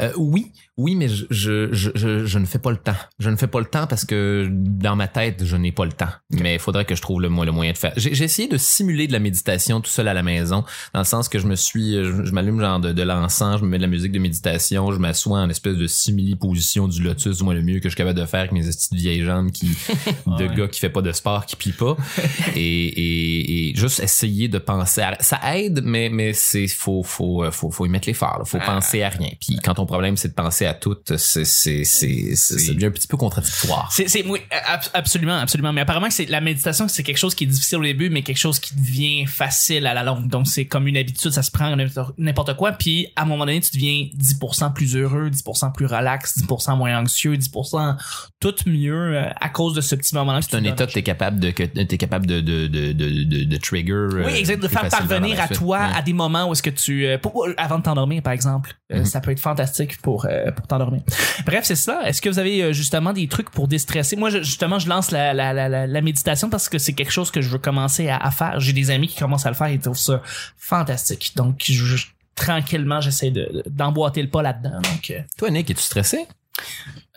Euh, 0.00 0.12
oui, 0.16 0.52
oui, 0.76 0.94
mais 0.94 1.08
je, 1.08 1.24
je, 1.30 1.72
je, 1.72 2.26
je, 2.26 2.38
ne 2.38 2.44
fais 2.46 2.58
pas 2.58 2.70
le 2.70 2.76
temps. 2.76 2.96
Je 3.18 3.30
ne 3.30 3.36
fais 3.36 3.46
pas 3.46 3.60
le 3.60 3.66
temps 3.66 3.86
parce 3.86 4.04
que 4.04 4.48
dans 4.50 4.94
ma 4.96 5.08
tête, 5.08 5.44
je 5.44 5.56
n'ai 5.56 5.72
pas 5.72 5.84
le 5.84 5.92
temps. 5.92 6.08
Mais 6.30 6.54
il 6.54 6.60
faudrait 6.60 6.84
que 6.84 6.94
je 6.94 7.00
trouve 7.02 7.20
le, 7.22 7.28
le 7.28 7.52
moyen 7.52 7.72
de 7.72 7.78
faire. 7.78 7.92
J'ai 7.96 8.22
essayé 8.24 8.48
de 8.48 8.56
simuler 8.58 9.06
de 9.06 9.12
la 9.12 9.18
méditation 9.18 9.80
tout 9.80 9.90
seul 9.90 10.08
à 10.08 10.14
la 10.14 10.22
maison, 10.22 10.64
dans 10.92 11.00
le 11.00 11.04
sens 11.06 11.28
que 11.28 11.38
je 11.38 11.46
me 11.46 11.54
suis, 11.56 11.94
je, 11.94 12.24
je 12.24 12.32
m'allume 12.32 12.60
genre 12.60 12.80
de, 12.80 12.92
de 12.92 13.02
l'encens, 13.02 13.60
je 13.60 13.64
me 13.64 13.70
mets 13.70 13.78
de 13.78 13.82
la 13.82 13.88
musique 13.88 14.12
de 14.12 14.18
méditation, 14.18 14.92
je 14.92 14.98
m'assois 14.98 15.38
en 15.40 15.48
espèce 15.48 15.76
de 15.76 15.86
simili-position 15.86 16.88
du 16.88 17.02
lotus, 17.02 17.40
moi 17.42 17.54
le 17.54 17.62
mieux 17.62 17.78
que 17.78 17.84
je 17.84 17.94
suis 17.94 17.96
capable 17.96 18.18
de 18.18 18.26
faire 18.26 18.40
avec 18.40 18.52
mes 18.52 18.62
petites 18.62 18.94
vieilles 18.94 19.24
jambes 19.24 19.50
qui, 19.50 19.68
de 20.26 20.46
Ouais. 20.46 20.54
gars 20.54 20.68
qui 20.68 20.80
fait 20.80 20.90
pas 20.90 21.02
de 21.02 21.12
sport, 21.12 21.46
qui 21.46 21.56
plie 21.56 21.72
pas. 21.72 21.96
et, 22.54 22.60
et, 22.60 23.70
et 23.70 23.74
juste 23.76 24.00
essayer 24.00 24.48
de 24.48 24.58
penser 24.58 25.00
à, 25.00 25.16
ça 25.20 25.40
aide, 25.56 25.82
mais, 25.84 26.08
mais 26.10 26.32
c'est, 26.32 26.66
faut, 26.68 27.02
faut, 27.02 27.44
euh, 27.44 27.50
faut, 27.50 27.70
faut 27.70 27.86
y 27.86 27.88
mettre 27.88 28.08
l'effort, 28.08 28.42
faut 28.44 28.58
penser 28.58 29.02
à 29.02 29.08
rien. 29.08 29.30
Puis 29.40 29.56
quand 29.62 29.78
problème 29.86 30.16
c'est 30.16 30.28
de 30.28 30.34
penser 30.34 30.66
à 30.66 30.74
tout, 30.74 30.96
c'est 31.16 31.44
c'est 31.44 31.84
c'est 31.84 32.34
c'est 32.36 32.72
devient 32.74 32.86
un 32.86 32.90
petit 32.90 33.06
peu 33.06 33.16
contradictoire. 33.16 33.90
C'est, 33.92 34.08
c'est, 34.08 34.24
oui, 34.26 34.40
ab- 34.50 34.80
absolument, 34.94 35.36
absolument. 35.38 35.72
Mais 35.72 35.80
apparemment 35.82 36.10
c'est 36.10 36.26
la 36.26 36.40
méditation, 36.40 36.88
c'est 36.88 37.02
quelque 37.02 37.18
chose 37.18 37.34
qui 37.34 37.44
est 37.44 37.46
difficile 37.48 37.78
au 37.78 37.82
début, 37.82 38.10
mais 38.10 38.22
quelque 38.22 38.38
chose 38.38 38.58
qui 38.58 38.74
devient 38.74 39.26
facile 39.26 39.86
à 39.86 39.94
la 39.94 40.02
longue. 40.04 40.28
Donc 40.28 40.46
c'est 40.46 40.64
comme 40.66 40.86
une 40.88 40.96
habitude, 40.96 41.30
ça 41.30 41.42
se 41.42 41.50
prend 41.50 41.74
n'importe- 42.18 42.56
quoi. 42.56 42.72
Puis 42.72 43.08
à 43.16 43.22
un 43.22 43.24
moment 43.26 43.46
donné, 43.46 43.60
tu 43.60 43.70
deviens 43.74 44.08
10% 44.16 44.72
plus 44.72 44.96
heureux, 44.96 45.30
10% 45.30 45.72
plus 45.72 45.86
relax, 45.86 46.38
10% 46.38 46.76
moins 46.76 46.98
anxieux, 46.98 47.36
10% 47.36 47.96
tout 48.40 48.54
mieux 48.66 49.16
euh, 49.16 49.28
à 49.40 49.48
cause 49.48 49.74
de 49.74 49.80
ce 49.80 49.94
petit 49.94 50.14
moment-là. 50.14 50.40
C'est 50.42 50.56
un 50.56 50.64
état 50.64 50.86
que 50.86 50.92
t'es 50.92 51.02
capable 51.02 51.40
de 51.40 51.50
que 51.50 51.62
t'es 51.64 51.98
capable 51.98 52.26
de 52.26 52.40
de 52.40 52.66
de 52.66 52.92
de 52.92 53.44
de, 53.44 53.56
trigger. 53.56 53.92
euh, 53.92 54.24
Oui, 54.26 54.32
exact, 54.34 54.62
de 54.62 54.68
faire 54.68 54.88
parvenir 54.88 55.40
à 55.40 55.48
toi 55.48 55.78
à 55.78 56.02
des 56.02 56.12
moments 56.12 56.48
où 56.48 56.52
est-ce 56.52 56.62
que 56.62 56.70
tu 56.70 57.06
euh, 57.06 57.18
avant 57.56 57.78
de 57.78 57.82
t'endormir 57.84 58.22
par 58.22 58.32
exemple, 58.32 58.74
Euh, 58.92 59.00
Mhm. 59.00 59.04
ça 59.04 59.20
peut 59.20 59.32
être 59.32 59.40
fantastique 59.40 59.75
pour 60.02 60.26
euh, 60.26 60.50
pour 60.52 60.66
t'endormir. 60.66 61.02
Bref, 61.44 61.64
c'est 61.64 61.76
ça. 61.76 62.00
Est-ce 62.04 62.20
que 62.22 62.28
vous 62.28 62.38
avez 62.38 62.62
euh, 62.62 62.72
justement 62.72 63.12
des 63.12 63.28
trucs 63.28 63.50
pour 63.50 63.68
déstresser? 63.68 64.16
Moi, 64.16 64.30
je- 64.30 64.38
justement, 64.42 64.78
je 64.78 64.88
lance 64.88 65.10
la, 65.10 65.34
la, 65.34 65.52
la, 65.52 65.68
la, 65.68 65.86
la 65.86 66.00
méditation 66.00 66.48
parce 66.50 66.68
que 66.68 66.78
c'est 66.78 66.92
quelque 66.92 67.12
chose 67.12 67.30
que 67.30 67.40
je 67.40 67.48
veux 67.48 67.58
commencer 67.58 68.08
à, 68.08 68.16
à 68.16 68.30
faire. 68.30 68.58
J'ai 68.60 68.72
des 68.72 68.90
amis 68.90 69.08
qui 69.08 69.18
commencent 69.18 69.46
à 69.46 69.50
le 69.50 69.56
faire 69.56 69.66
et 69.68 69.74
ils 69.74 69.80
trouvent 69.80 69.96
ça 69.98 70.22
fantastique. 70.56 71.32
Donc, 71.36 71.62
je, 71.64 71.72
je- 71.84 72.06
tranquillement, 72.34 73.00
j'essaie 73.00 73.30
de 73.30 73.62
d'emboîter 73.66 74.22
le 74.22 74.28
pas 74.28 74.42
là-dedans. 74.42 74.80
Donc, 74.82 75.10
euh, 75.10 75.20
Toi, 75.38 75.50
Nick, 75.50 75.70
es-tu 75.70 75.82
stressé? 75.82 76.26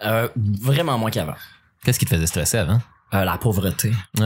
Euh, 0.05 0.27
vraiment 0.35 0.97
moins 0.97 1.11
qu'avant. 1.11 1.35
Qu'est-ce 1.83 1.99
qui 1.99 2.05
te 2.05 2.13
faisait 2.15 2.27
stresser 2.27 2.57
avant? 2.57 2.81
Euh, 3.13 3.23
la 3.23 3.37
pauvreté. 3.39 3.91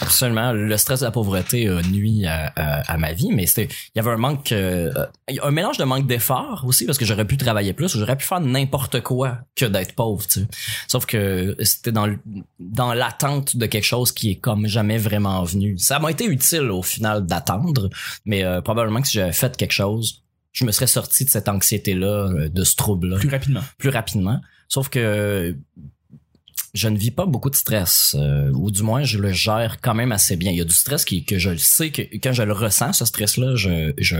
Absolument. 0.00 0.52
Le 0.52 0.76
stress 0.76 1.00
de 1.00 1.04
la 1.06 1.10
pauvreté 1.10 1.68
a 1.68 1.80
nuit 1.82 2.26
à, 2.26 2.52
à- 2.56 2.92
à 2.92 2.96
ma 2.98 3.12
vie, 3.12 3.30
mais 3.32 3.46
c'était, 3.46 3.68
il 3.94 3.96
y 3.96 4.00
avait 4.00 4.10
un 4.10 4.16
manque, 4.16 4.52
euh, 4.52 4.92
un 5.42 5.50
mélange 5.50 5.78
de 5.78 5.84
manque 5.84 6.06
d'effort 6.06 6.64
aussi 6.66 6.84
parce 6.86 6.98
que 6.98 7.04
j'aurais 7.04 7.24
pu 7.26 7.36
travailler 7.36 7.72
plus, 7.72 7.96
j'aurais 7.96 8.16
pu 8.16 8.26
faire 8.26 8.40
n'importe 8.40 9.00
quoi 9.02 9.38
que 9.56 9.64
d'être 9.64 9.94
pauvre, 9.94 10.26
tu 10.26 10.40
sais. 10.40 10.46
Sauf 10.88 11.06
que 11.06 11.56
c'était 11.62 11.92
dans 11.92 12.14
dans 12.58 12.92
l'attente 12.94 13.56
de 13.56 13.66
quelque 13.66 13.84
chose 13.84 14.12
qui 14.12 14.32
est 14.32 14.36
comme 14.36 14.66
jamais 14.66 14.98
vraiment 14.98 15.42
venu. 15.44 15.78
Ça 15.78 15.98
m'a 15.98 16.10
été 16.10 16.24
utile 16.26 16.70
au 16.70 16.82
final 16.82 17.24
d'attendre, 17.26 17.88
mais 18.24 18.44
euh, 18.44 18.60
probablement 18.60 19.00
que 19.00 19.08
si 19.08 19.14
j'avais 19.14 19.32
fait 19.32 19.56
quelque 19.56 19.72
chose, 19.72 20.22
je 20.52 20.64
me 20.64 20.72
serais 20.72 20.86
sorti 20.86 21.24
de 21.24 21.30
cette 21.30 21.48
anxiété-là, 21.48 22.48
de 22.48 22.64
ce 22.64 22.76
trouble-là 22.76 23.16
plus 23.18 23.30
rapidement. 23.30 23.60
plus 23.78 23.88
rapidement. 23.90 24.40
Sauf 24.68 24.88
que 24.88 25.56
je 26.74 26.88
ne 26.88 26.96
vis 26.96 27.10
pas 27.10 27.26
beaucoup 27.26 27.50
de 27.50 27.56
stress, 27.56 28.14
euh, 28.18 28.50
ou 28.54 28.70
du 28.70 28.82
moins 28.82 29.02
je 29.02 29.18
le 29.18 29.32
gère 29.32 29.78
quand 29.80 29.94
même 29.94 30.12
assez 30.12 30.36
bien. 30.36 30.52
Il 30.52 30.58
y 30.58 30.60
a 30.60 30.64
du 30.64 30.74
stress 30.74 31.04
qui, 31.04 31.24
que 31.24 31.38
je 31.38 31.50
le 31.50 31.58
sais 31.58 31.90
que 31.90 32.02
quand 32.18 32.32
je 32.32 32.42
le 32.42 32.52
ressens, 32.52 32.92
ce 32.94 33.04
stress-là, 33.04 33.56
je, 33.56 33.92
je, 33.98 34.16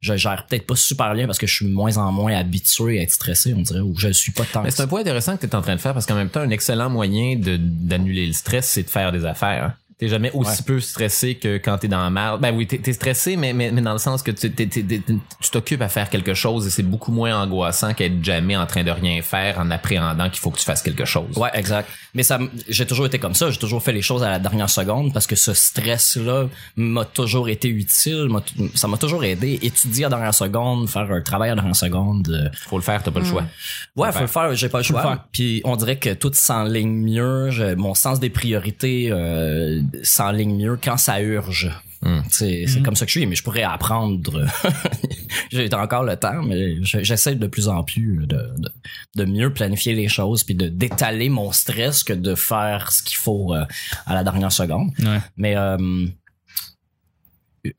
je 0.00 0.16
gère 0.16 0.46
peut-être 0.46 0.66
pas 0.66 0.76
super 0.76 1.14
bien 1.14 1.26
parce 1.26 1.38
que 1.38 1.46
je 1.46 1.54
suis 1.54 1.66
moins 1.66 1.96
en 1.96 2.12
moins 2.12 2.36
habitué 2.36 3.00
à 3.00 3.02
être 3.02 3.12
stressé, 3.12 3.54
on 3.54 3.62
dirait, 3.62 3.80
ou 3.80 3.96
je 3.96 4.08
suis 4.08 4.32
pas 4.32 4.44
tant. 4.44 4.64
C'est 4.68 4.82
un 4.82 4.86
point 4.86 5.00
intéressant 5.00 5.36
que 5.36 5.46
tu 5.46 5.46
es 5.46 5.54
en 5.54 5.62
train 5.62 5.76
de 5.76 5.80
faire 5.80 5.94
parce 5.94 6.06
qu'en 6.06 6.14
même 6.14 6.30
temps, 6.30 6.40
un 6.40 6.50
excellent 6.50 6.90
moyen 6.90 7.36
de 7.36 7.56
d'annuler 7.58 8.26
le 8.26 8.32
stress, 8.32 8.66
c'est 8.66 8.82
de 8.82 8.90
faire 8.90 9.12
des 9.12 9.24
affaires. 9.24 9.74
T'es 9.98 10.06
jamais 10.08 10.30
aussi 10.32 10.50
Ouais. 10.50 10.64
peu 10.64 10.80
stressé 10.80 11.34
que 11.34 11.56
quand 11.58 11.76
t'es 11.78 11.88
dans 11.88 12.00
la 12.02 12.08
merde. 12.10 12.40
Ben 12.40 12.54
oui, 12.54 12.68
t'es 12.68 12.80
es 12.88 12.92
stressé, 12.92 13.36
mais, 13.36 13.52
mais, 13.52 13.72
mais 13.72 13.82
dans 13.82 13.92
le 13.94 13.98
sens 13.98 14.22
que 14.22 14.30
tu 14.30 15.50
t'occupes 15.50 15.82
à 15.82 15.88
faire 15.88 16.08
quelque 16.08 16.34
chose 16.34 16.66
et 16.66 16.70
c'est 16.70 16.82
beaucoup 16.84 17.10
moins 17.10 17.42
angoissant 17.42 17.94
qu'être 17.94 18.22
jamais 18.24 18.56
en 18.56 18.66
train 18.66 18.84
de 18.84 18.90
rien 18.92 19.20
faire 19.22 19.58
en 19.58 19.70
appréhendant 19.72 20.30
qu'il 20.30 20.38
faut 20.38 20.50
que 20.50 20.58
tu 20.58 20.64
fasses 20.64 20.82
quelque 20.82 21.04
chose. 21.04 21.36
Ouais, 21.36 21.50
exact. 21.54 21.88
Mais 22.14 22.22
ça, 22.22 22.38
j'ai 22.68 22.86
toujours 22.86 23.06
été 23.06 23.18
comme 23.18 23.34
ça. 23.34 23.50
J'ai 23.50 23.58
toujours 23.58 23.82
fait 23.82 23.92
les 23.92 24.02
choses 24.02 24.22
à 24.22 24.30
la 24.30 24.38
dernière 24.38 24.70
seconde 24.70 25.12
parce 25.12 25.26
que 25.26 25.36
ce 25.36 25.52
stress-là 25.52 26.46
m'a 26.76 27.04
toujours 27.04 27.48
été 27.48 27.68
utile. 27.68 28.28
Ça 28.74 28.86
m'a 28.88 28.96
toujours 28.98 29.24
aidé. 29.24 29.58
Étudier 29.62 30.04
à 30.04 30.08
la 30.08 30.16
dernière 30.16 30.34
seconde, 30.34 30.88
faire 30.88 31.10
un 31.10 31.20
travail 31.20 31.50
à 31.50 31.54
la 31.54 31.60
dernière 31.62 31.76
seconde. 31.76 32.28
euh, 32.28 32.48
Faut 32.68 32.76
le 32.78 32.82
faire, 32.84 33.02
t'as 33.02 33.10
pas 33.10 33.20
le 33.20 33.26
choix. 33.26 33.44
Ouais, 33.96 34.08
Faut 34.08 34.14
faut 34.18 34.20
le 34.20 34.26
faire, 34.28 34.54
j'ai 34.54 34.68
pas 34.68 34.78
le 34.78 34.84
choix. 34.84 35.24
Puis 35.32 35.60
on 35.64 35.76
dirait 35.76 35.96
que 35.98 36.14
tout 36.14 36.30
s'enligne 36.32 36.88
mieux, 37.02 37.50
mon 37.76 37.94
sens 37.94 38.20
des 38.20 38.30
priorités 38.30 39.08
euh, 39.10 39.80
s'enligne 40.02 40.56
mieux 40.56 40.78
quand 40.82 40.96
ça 40.96 41.20
urge. 41.20 41.70
Hmm. 42.00 42.20
C'est 42.30 42.66
c'est 42.68 42.80
comme 42.80 42.94
ça 42.94 43.06
que 43.06 43.10
je 43.10 43.18
suis, 43.18 43.26
mais 43.26 43.34
je 43.34 43.42
pourrais 43.42 43.64
apprendre. 43.64 44.46
J'ai 45.50 45.68
encore 45.74 46.04
le 46.04 46.14
temps, 46.16 46.42
mais 46.44 46.80
je- 46.84 47.02
j'essaie 47.02 47.34
de 47.34 47.46
plus 47.48 47.66
en 47.68 47.82
plus 47.82 48.18
de, 48.26 48.36
de, 48.56 48.72
de 49.16 49.24
mieux 49.24 49.52
planifier 49.52 49.94
les 49.94 50.06
choses 50.08 50.44
puis 50.44 50.54
de 50.54 50.68
d'étaler 50.68 51.28
mon 51.28 51.50
stress 51.50 52.04
que 52.04 52.12
de 52.12 52.36
faire 52.36 52.92
ce 52.92 53.02
qu'il 53.02 53.16
faut 53.16 53.52
euh, 53.52 53.64
à 54.06 54.14
la 54.14 54.22
dernière 54.22 54.52
seconde. 54.52 54.90
Ouais. 55.00 55.18
Mais 55.36 55.56
euh, 55.56 56.06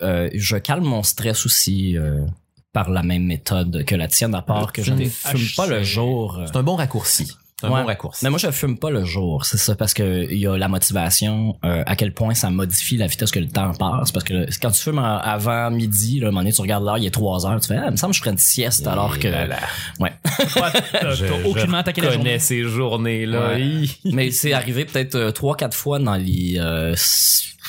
euh, 0.01 0.29
je 0.33 0.57
calme 0.57 0.83
mon 0.83 1.03
stress 1.03 1.45
aussi 1.45 1.97
euh, 1.97 2.25
par 2.73 2.89
la 2.89 3.03
même 3.03 3.23
méthode 3.25 3.85
que 3.85 3.95
la 3.95 4.07
tienne, 4.07 4.35
à 4.35 4.41
part 4.41 4.73
que 4.73 4.83
je 4.83 4.93
ne 4.93 5.05
fume 5.05 5.47
pas 5.55 5.65
le 5.67 5.81
jour. 5.83 6.41
C'est 6.45 6.57
un 6.57 6.63
bon 6.63 6.75
raccourci. 6.75 7.31
Un 7.61 7.69
Ouais. 7.69 7.81
bon 7.81 7.87
raccourci. 7.87 8.23
Mais 8.23 8.29
moi, 8.29 8.39
je 8.39 8.49
fume 8.51 8.77
pas 8.77 8.89
le 8.89 9.03
jour. 9.03 9.43
C'est 9.45 9.57
ça, 9.57 9.75
parce 9.75 9.93
que 9.93 10.27
il 10.31 10.37
y 10.39 10.47
a 10.47 10.57
la 10.57 10.67
motivation, 10.67 11.57
euh, 11.65 11.83
à 11.85 11.95
quel 11.95 12.13
point 12.13 12.33
ça 12.33 12.49
modifie 12.49 12.95
la 12.97 13.07
vitesse 13.07 13.31
que 13.31 13.39
le 13.39 13.47
temps 13.49 13.73
passe. 13.73 14.11
Parce 14.11 14.23
que 14.23 14.45
quand 14.61 14.71
tu 14.71 14.81
fumes 14.81 14.99
avant 14.99 15.69
midi, 15.71 16.19
là, 16.19 16.27
à 16.27 16.29
un 16.29 16.31
moment 16.31 16.41
donné, 16.41 16.53
tu 16.53 16.61
regardes 16.61 16.85
l'heure, 16.85 16.97
il 16.97 17.05
est 17.05 17.09
3 17.11 17.45
heures, 17.45 17.59
tu 17.59 17.67
fais, 17.67 17.77
ah, 17.77 17.85
il 17.87 17.91
me 17.91 17.97
semble 17.97 18.11
que 18.11 18.17
je 18.17 18.21
ferais 18.21 18.31
une 18.31 18.37
sieste 18.37 18.87
alors 18.87 19.19
que, 19.19 19.27
là 19.27 19.45
là. 19.47 19.57
ouais. 19.99 20.11
Ouais, 20.55 20.81
t'as 20.93 21.13
aucunement 21.45 21.77
attaqué 21.79 22.01
la 22.01 22.07
connais 22.07 22.17
journée. 22.23 22.39
ces 22.39 22.63
journées-là. 22.63 23.55
Ouais. 23.55 23.83
Mais 24.05 24.31
c'est 24.31 24.53
arrivé 24.53 24.85
peut-être 24.85 25.15
euh, 25.15 25.31
trois, 25.31 25.55
quatre 25.57 25.75
fois 25.75 25.99
dans 25.99 26.15
les, 26.15 26.55
euh, 26.57 26.93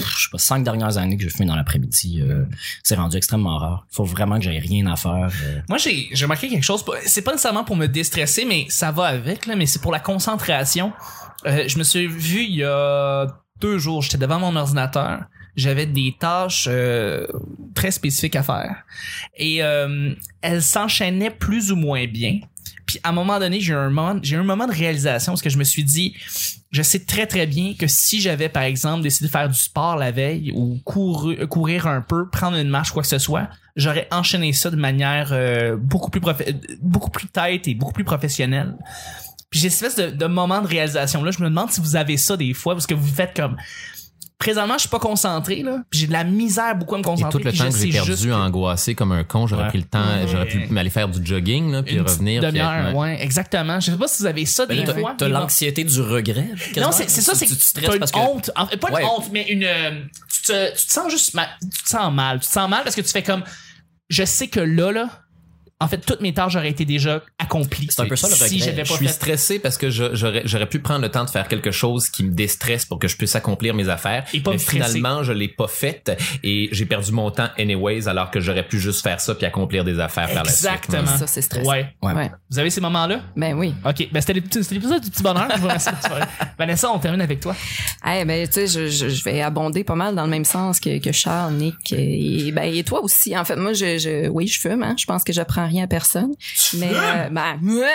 je 0.02 0.24
sais 0.24 0.28
pas, 0.30 0.38
cinq 0.38 0.64
dernières 0.64 0.96
années 0.98 1.16
que 1.16 1.22
j'ai 1.22 1.30
fumé 1.30 1.46
dans 1.46 1.56
l'après-midi. 1.56 2.20
euh, 2.22 2.44
c'est 2.82 2.94
rendu 2.96 3.16
extrêmement 3.16 3.58
rare. 3.58 3.86
Faut 3.90 4.04
vraiment 4.04 4.36
que 4.38 4.44
j'aie 4.44 4.58
rien 4.58 4.86
à 4.86 4.96
faire. 4.96 5.30
euh. 5.44 5.60
Moi, 5.68 5.78
j'ai 5.78 6.08
j'ai 6.12 6.24
remarqué 6.24 6.48
quelque 6.48 6.64
chose. 6.64 6.84
C'est 7.06 7.22
pas 7.22 7.32
nécessairement 7.32 7.64
pour 7.64 7.76
me 7.76 7.86
déstresser, 7.86 8.44
mais 8.44 8.66
ça 8.68 8.90
va 8.92 9.04
avec, 9.06 9.46
là, 9.46 9.56
mais 9.56 9.66
c'est 9.66 9.80
pour 9.82 9.92
la 9.92 10.00
concentration. 10.00 10.92
Euh, 11.46 11.64
je 11.66 11.78
me 11.78 11.84
suis 11.84 12.06
vu 12.06 12.42
il 12.44 12.56
y 12.56 12.64
a 12.64 13.26
deux 13.60 13.78
jours, 13.78 14.02
j'étais 14.02 14.18
devant 14.18 14.38
mon 14.40 14.56
ordinateur. 14.56 15.20
J'avais 15.56 15.86
des 15.86 16.14
tâches 16.18 16.66
euh, 16.70 17.26
très 17.74 17.90
spécifiques 17.90 18.36
à 18.36 18.42
faire. 18.42 18.76
Et 19.36 19.62
euh, 19.62 20.14
elles 20.42 20.62
s'enchaînaient 20.62 21.30
plus 21.30 21.72
ou 21.72 21.76
moins 21.76 22.06
bien. 22.06 22.38
Puis 22.90 22.98
à 23.04 23.10
un 23.10 23.12
moment 23.12 23.38
donné, 23.38 23.60
j'ai 23.60 23.72
eu 23.72 23.76
un 23.76 23.88
moment, 23.88 24.18
j'ai 24.20 24.34
un 24.34 24.42
moment 24.42 24.66
de 24.66 24.72
réalisation 24.72 25.30
parce 25.30 25.42
que 25.42 25.48
je 25.48 25.58
me 25.58 25.62
suis 25.62 25.84
dit, 25.84 26.16
je 26.72 26.82
sais 26.82 26.98
très 26.98 27.24
très 27.24 27.46
bien 27.46 27.74
que 27.78 27.86
si 27.86 28.20
j'avais 28.20 28.48
par 28.48 28.64
exemple 28.64 29.04
décidé 29.04 29.28
de 29.28 29.30
faire 29.30 29.48
du 29.48 29.56
sport 29.56 29.94
la 29.94 30.10
veille 30.10 30.50
ou 30.56 30.80
courir, 30.84 31.48
courir 31.48 31.86
un 31.86 32.00
peu, 32.00 32.28
prendre 32.28 32.56
une 32.56 32.68
marche 32.68 32.90
quoi 32.90 33.02
que 33.02 33.08
ce 33.08 33.20
soit, 33.20 33.48
j'aurais 33.76 34.08
enchaîné 34.10 34.52
ça 34.52 34.72
de 34.72 34.76
manière 34.76 35.28
euh, 35.30 35.76
beaucoup 35.76 36.10
plus 36.10 36.20
beaucoup 36.82 37.10
plus 37.10 37.28
tête 37.28 37.68
et 37.68 37.76
beaucoup 37.76 37.92
plus 37.92 38.02
professionnelle. 38.02 38.74
Puis 39.50 39.60
j'ai 39.60 39.70
cette 39.70 39.90
espèce 39.90 40.12
de 40.16 40.26
moment 40.26 40.60
de 40.60 40.66
réalisation 40.66 41.22
là, 41.22 41.30
je 41.30 41.44
me 41.44 41.48
demande 41.48 41.70
si 41.70 41.80
vous 41.80 41.94
avez 41.94 42.16
ça 42.16 42.36
des 42.36 42.54
fois 42.54 42.74
parce 42.74 42.88
que 42.88 42.94
vous 42.94 43.06
faites 43.06 43.36
comme 43.36 43.56
présentement 44.40 44.74
je 44.74 44.80
suis 44.80 44.88
pas 44.88 44.98
concentré 44.98 45.62
là, 45.62 45.82
puis 45.90 46.00
j'ai 46.00 46.06
de 46.08 46.12
la 46.12 46.24
misère 46.24 46.74
beaucoup 46.74 46.96
à 46.96 46.98
me 46.98 47.02
Et 47.02 47.04
concentrer. 47.04 47.30
tout 47.30 47.38
le 47.38 47.44
temps 47.44 47.50
je 47.66 47.70
que 47.70 47.78
j'ai 47.86 47.92
perdu 47.92 48.10
juste 48.16 48.26
angoissé 48.32 48.94
comme 48.96 49.12
un 49.12 49.22
con, 49.22 49.46
j'aurais 49.46 49.62
Ouais. 49.64 49.68
pris 49.68 49.78
le 49.78 49.84
temps, 49.84 50.00
Ouais. 50.00 50.26
j'aurais 50.26 50.46
pu 50.46 50.66
m'aller 50.70 50.90
faire 50.90 51.08
du 51.08 51.24
jogging, 51.24 51.70
là, 51.70 51.82
puis 51.84 51.94
une 51.94 52.00
revenir. 52.02 52.40
puis 52.40 52.50
demi-heure, 52.50 52.88
être- 52.88 52.96
ouais. 52.96 53.22
exactement. 53.22 53.78
Je 53.78 53.92
sais 53.92 53.96
pas 53.98 54.08
si 54.08 54.22
vous 54.22 54.26
avez 54.26 54.46
ça 54.46 54.66
des 54.66 54.82
Ben 54.82 54.98
fois. 55.00 55.14
T'as 55.16 55.28
l'anxiété 55.28 55.84
du 55.84 56.00
regret. 56.00 56.48
Non, 56.78 56.90
c'est 56.90 57.08
c'est 57.08 57.20
ça, 57.20 57.34
c'est 57.36 57.46
Tu 57.46 57.54
que 57.54 57.58
te 57.58 57.62
stresses 57.64 57.86
t'as 57.86 57.92
une 57.92 57.98
parce 58.00 58.10
que 58.10 58.18
honte. 58.18 58.50
En 58.56 58.66
fait, 58.66 58.76
pas 58.78 58.90
Ouais. 58.90 59.02
une 59.02 59.08
honte, 59.08 59.28
mais 59.32 59.42
une. 59.48 59.62
euh, 59.64 60.00
tu, 60.32 60.42
te, 60.42 60.76
tu 60.80 60.86
te 60.86 60.92
sens 60.92 61.10
juste 61.10 61.34
mal. 61.34 61.48
Tu 61.62 61.82
te 61.84 61.88
sens 61.88 62.12
mal. 62.12 62.40
Tu 62.40 62.46
te 62.48 62.52
sens 62.52 62.68
mal 62.68 62.82
parce 62.82 62.96
que 62.96 63.02
tu 63.02 63.10
fais 63.10 63.22
comme. 63.22 63.44
Je 64.08 64.24
sais 64.24 64.48
que 64.48 64.58
là, 64.60 64.90
là. 64.90 65.08
En 65.82 65.88
fait, 65.88 65.98
toutes 65.98 66.20
mes 66.20 66.34
tâches 66.34 66.56
auraient 66.56 66.68
été 66.70 66.84
déjà 66.84 67.22
accomplies. 67.38 67.88
C'est 67.90 68.02
un 68.02 68.06
peu 68.06 68.16
ça, 68.16 68.28
le 68.28 68.34
Si 68.34 68.44
regret. 68.44 68.58
j'avais 68.58 68.84
Je 68.84 68.90
pas 68.90 68.96
suis 68.96 69.06
fait. 69.06 69.12
stressé 69.12 69.58
parce 69.58 69.78
que 69.78 69.88
je- 69.90 70.14
j'aurais 70.14 70.42
j'aurais 70.44 70.68
pu 70.68 70.78
prendre 70.80 71.00
le 71.00 71.08
temps 71.10 71.24
de 71.24 71.30
faire 71.30 71.48
quelque 71.48 71.70
chose 71.70 72.08
qui 72.10 72.22
me 72.24 72.32
déstresse 72.32 72.84
pour 72.84 72.98
que 72.98 73.08
je 73.08 73.16
puisse 73.16 73.34
accomplir 73.34 73.72
mes 73.74 73.88
affaires. 73.88 74.24
Et 74.34 74.40
pas 74.40 74.50
mais 74.52 74.58
finalement, 74.58 75.22
je 75.22 75.32
l'ai 75.32 75.48
pas 75.48 75.68
fait 75.68 76.12
et 76.42 76.68
j'ai 76.72 76.84
perdu 76.86 77.12
mon 77.12 77.30
temps 77.30 77.48
anyways 77.58 78.08
alors 78.08 78.30
que 78.30 78.40
j'aurais 78.40 78.66
pu 78.66 78.78
juste 78.78 79.02
faire 79.02 79.20
ça 79.20 79.34
puis 79.34 79.46
accomplir 79.46 79.84
des 79.84 79.98
affaires 80.00 80.26
par 80.32 80.44
la 80.44 80.50
suite. 80.50 80.66
Exactement. 80.66 81.16
Ça, 81.16 81.26
c'est 81.26 81.42
stressant. 81.42 81.70
Ouais. 81.70 81.86
Ouais. 82.02 82.12
Ouais. 82.12 82.30
Vous 82.50 82.58
avez 82.58 82.70
ces 82.70 82.80
moments-là? 82.82 83.20
Ben 83.36 83.54
oui. 83.54 83.72
Ok, 83.84 84.08
ben 84.12 84.20
c'était 84.20 84.34
l'épisode 84.34 85.02
du 85.02 85.10
petit 85.10 85.22
bonheur. 85.22 85.48
Je 85.54 85.60
vous 85.60 85.66
remercie. 85.66 85.88
Vanessa, 86.58 86.90
on 86.92 86.98
termine 86.98 87.20
avec 87.22 87.40
toi. 87.40 87.54
Eh 88.06 88.24
ben 88.24 88.46
tu 88.46 88.52
sais, 88.54 88.66
je, 88.66 88.88
je, 88.88 89.08
je 89.08 89.24
vais 89.24 89.40
abonder 89.40 89.82
pas 89.84 89.94
mal 89.94 90.14
dans 90.14 90.24
le 90.24 90.30
même 90.30 90.44
sens 90.44 90.78
que, 90.78 90.98
que 90.98 91.12
Charles, 91.12 91.54
Nick 91.54 91.92
et 91.92 92.52
ben 92.52 92.64
et 92.64 92.84
toi 92.84 93.02
aussi. 93.02 93.36
En 93.36 93.44
fait, 93.44 93.56
moi, 93.56 93.72
je, 93.72 93.98
je 93.98 94.28
oui, 94.28 94.46
je 94.46 94.60
fume. 94.60 94.82
Hein. 94.82 94.94
Je 94.98 95.06
pense 95.06 95.24
que 95.24 95.32
j'apprends 95.32 95.69
rien 95.70 95.84
à 95.84 95.86
personne. 95.86 96.34
Mais 96.74 96.90
euh, 96.94 97.28
ben, 97.30 97.58
ouais, 97.62 97.86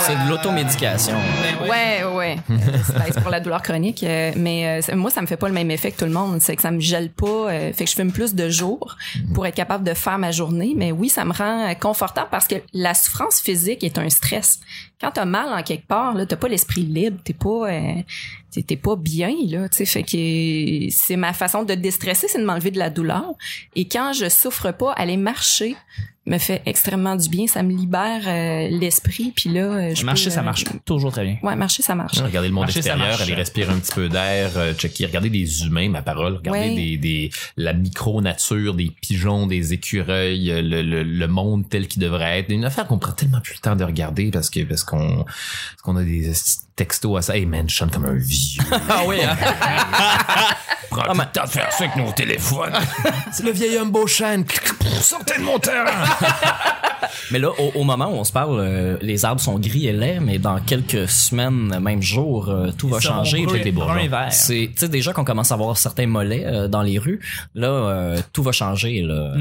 C'est 0.00 0.24
de 0.24 0.28
l'automédication. 0.28 1.16
Ben 1.60 1.68
ouais, 1.68 2.04
ouais. 2.16 2.36
C'est 2.86 2.92
ben, 2.94 3.04
c'est 3.12 3.20
pour 3.20 3.30
la 3.30 3.40
douleur 3.40 3.62
chronique. 3.62 4.02
euh, 4.02 4.32
mais 4.36 4.80
euh, 4.90 4.96
moi, 4.96 5.10
ça 5.10 5.20
me 5.20 5.26
fait 5.26 5.36
pas 5.36 5.48
le 5.48 5.54
même 5.54 5.70
effet 5.70 5.90
que 5.90 5.98
tout 5.98 6.04
le 6.04 6.10
monde. 6.12 6.40
C'est 6.40 6.56
que 6.56 6.62
ça 6.62 6.70
me 6.70 6.80
gèle 6.80 7.10
pas. 7.10 7.26
euh, 7.26 7.72
fait 7.72 7.84
que 7.84 7.90
je 7.90 7.96
fume 7.96 8.12
plus 8.12 8.34
de 8.34 8.48
jours 8.48 8.96
pour 9.34 9.46
être 9.46 9.54
capable 9.54 9.84
de 9.84 9.94
faire 9.94 10.18
ma 10.18 10.30
journée. 10.30 10.74
Mais 10.76 10.92
oui, 10.92 11.08
ça 11.08 11.24
me 11.24 11.32
rend 11.32 11.74
confortable 11.80 12.28
parce 12.30 12.46
que 12.46 12.56
la 12.72 12.94
souffrance 12.94 13.40
physique 13.40 13.82
est 13.84 13.98
un 13.98 14.08
stress. 14.10 14.60
Quand 15.00 15.10
t'as 15.10 15.24
mal 15.24 15.52
en 15.52 15.62
quelque 15.62 15.86
part, 15.86 16.14
là, 16.14 16.24
t'as 16.26 16.36
pas 16.36 16.48
l'esprit 16.48 16.82
libre. 16.82 17.18
T'es 17.24 17.34
pas, 17.34 17.70
euh, 17.70 17.94
t'es 18.50 18.62
t'es 18.62 18.76
pas 18.76 18.96
bien 18.96 19.34
là. 19.48 19.68
Tu 19.68 19.78
sais, 19.78 19.86
fait 19.86 20.02
que 20.02 20.94
c'est 20.94 21.16
ma 21.16 21.32
façon 21.32 21.62
de 21.64 21.74
déstresser, 21.74 22.26
c'est 22.28 22.38
de 22.40 22.44
m'enlever 22.46 22.70
de 22.70 22.78
la 22.78 22.90
douleur. 22.90 23.32
Et 23.76 23.86
quand 23.86 24.12
je 24.12 24.28
souffre 24.28 24.70
pas, 24.72 24.92
aller 24.92 25.16
marcher 25.16 25.76
me 26.26 26.38
fait 26.38 26.62
extrêmement 26.64 27.16
du 27.16 27.28
bien. 27.28 27.46
Ça 27.46 27.62
me 27.62 27.70
libère 27.70 28.22
euh, 28.26 28.68
l'esprit. 28.70 29.30
Puis 29.36 29.50
là, 29.50 29.60
euh, 29.60 29.94
je 29.94 30.06
Marcher, 30.06 30.24
peux, 30.26 30.30
ça 30.30 30.40
marche 30.40 30.64
toujours 30.86 31.12
très 31.12 31.22
bien. 31.22 31.36
Ouais, 31.42 31.54
marcher, 31.54 31.82
ça 31.82 31.94
marche. 31.94 32.18
Regardez 32.18 32.48
le 32.48 32.54
monde 32.54 32.64
Marcher, 32.64 32.78
extérieur, 32.78 33.20
aller 33.20 33.34
respirer 33.34 33.70
un 33.70 33.78
petit 33.78 33.92
peu 33.92 34.08
d'air, 34.08 34.52
euh, 34.56 34.72
checker, 34.72 35.04
regardez 35.04 35.28
des 35.28 35.66
humains, 35.66 35.90
ma 35.90 36.00
parole, 36.00 36.36
regardez 36.36 36.60
Ouais. 36.60 36.74
des, 36.74 36.96
des, 36.96 37.30
la 37.58 37.74
micro-nature, 37.74 38.72
des 38.74 38.90
pigeons, 39.02 39.46
des 39.46 39.72
écureuils, 39.74 40.46
le, 40.62 40.80
le, 40.82 41.02
le 41.02 41.28
monde 41.28 41.68
tel 41.68 41.88
qu'il 41.88 42.00
devrait 42.00 42.38
être. 42.38 42.48
Une 42.50 42.64
affaire 42.64 42.86
qu'on 42.86 42.98
prend 42.98 43.12
tellement 43.12 43.40
plus 43.42 43.54
le 43.54 43.60
temps 43.60 43.76
de 43.76 43.84
regarder 43.84 44.30
parce 44.30 44.48
que 44.48 44.60
parce 44.60 44.83
qu'on 44.84 45.24
parce 45.24 45.82
qu'on 45.82 45.96
a 45.96 46.02
des 46.04 46.32
textos 46.76 47.18
à 47.18 47.22
ça. 47.22 47.36
Hey 47.36 47.46
man, 47.46 47.68
je 47.68 47.74
chante 47.74 47.92
comme 47.92 48.04
un 48.06 48.14
vieux. 48.14 48.62
Ah 48.88 49.02
oui, 49.06 49.16
hein? 49.22 49.36
Prends 50.90 51.02
plus 51.12 51.18
le 51.20 51.32
temps 51.32 51.44
de 51.44 51.48
faire 51.50 51.72
ça 51.72 51.84
avec 51.84 51.96
nos 51.96 52.12
téléphones. 52.12 52.72
C'est 53.32 53.42
le 53.44 53.50
vieil 53.50 53.76
homme 53.78 53.90
Beauchesne. 53.90 54.44
Sortez 55.00 55.38
de 55.38 55.42
mon 55.44 55.58
terrain. 55.58 55.90
Mais 57.32 57.38
là, 57.38 57.48
au, 57.58 57.80
au 57.80 57.84
moment 57.84 58.06
où 58.08 58.14
on 58.14 58.24
se 58.24 58.32
parle, 58.32 58.60
euh, 58.60 58.96
les 59.00 59.24
arbres 59.24 59.40
sont 59.40 59.58
gris 59.58 59.86
et 59.88 59.92
laids, 59.92 60.20
mais 60.20 60.38
dans 60.38 60.58
quelques 60.60 61.08
semaines, 61.08 61.78
même 61.80 62.00
jours, 62.02 62.48
euh, 62.48 62.70
tout 62.76 62.88
va 62.88 62.98
Ils 62.98 63.02
changer. 63.02 63.44
brun- 63.44 63.56
les 63.58 63.72
bourgeons. 63.72 63.92
brun 63.94 64.02
et 64.02 64.08
vert. 64.08 64.28
C'est, 64.32 64.70
tu 64.72 64.80
sais, 64.80 64.88
déjà 64.88 65.12
qu'on 65.12 65.24
commence 65.24 65.50
à 65.52 65.56
voir 65.56 65.76
certains 65.76 66.06
mollets 66.06 66.44
euh, 66.46 66.68
dans 66.68 66.82
les 66.82 66.98
rues, 66.98 67.20
là, 67.54 67.68
euh, 67.68 68.20
tout 68.32 68.42
va 68.42 68.52
changer. 68.52 69.02
Là. 69.02 69.32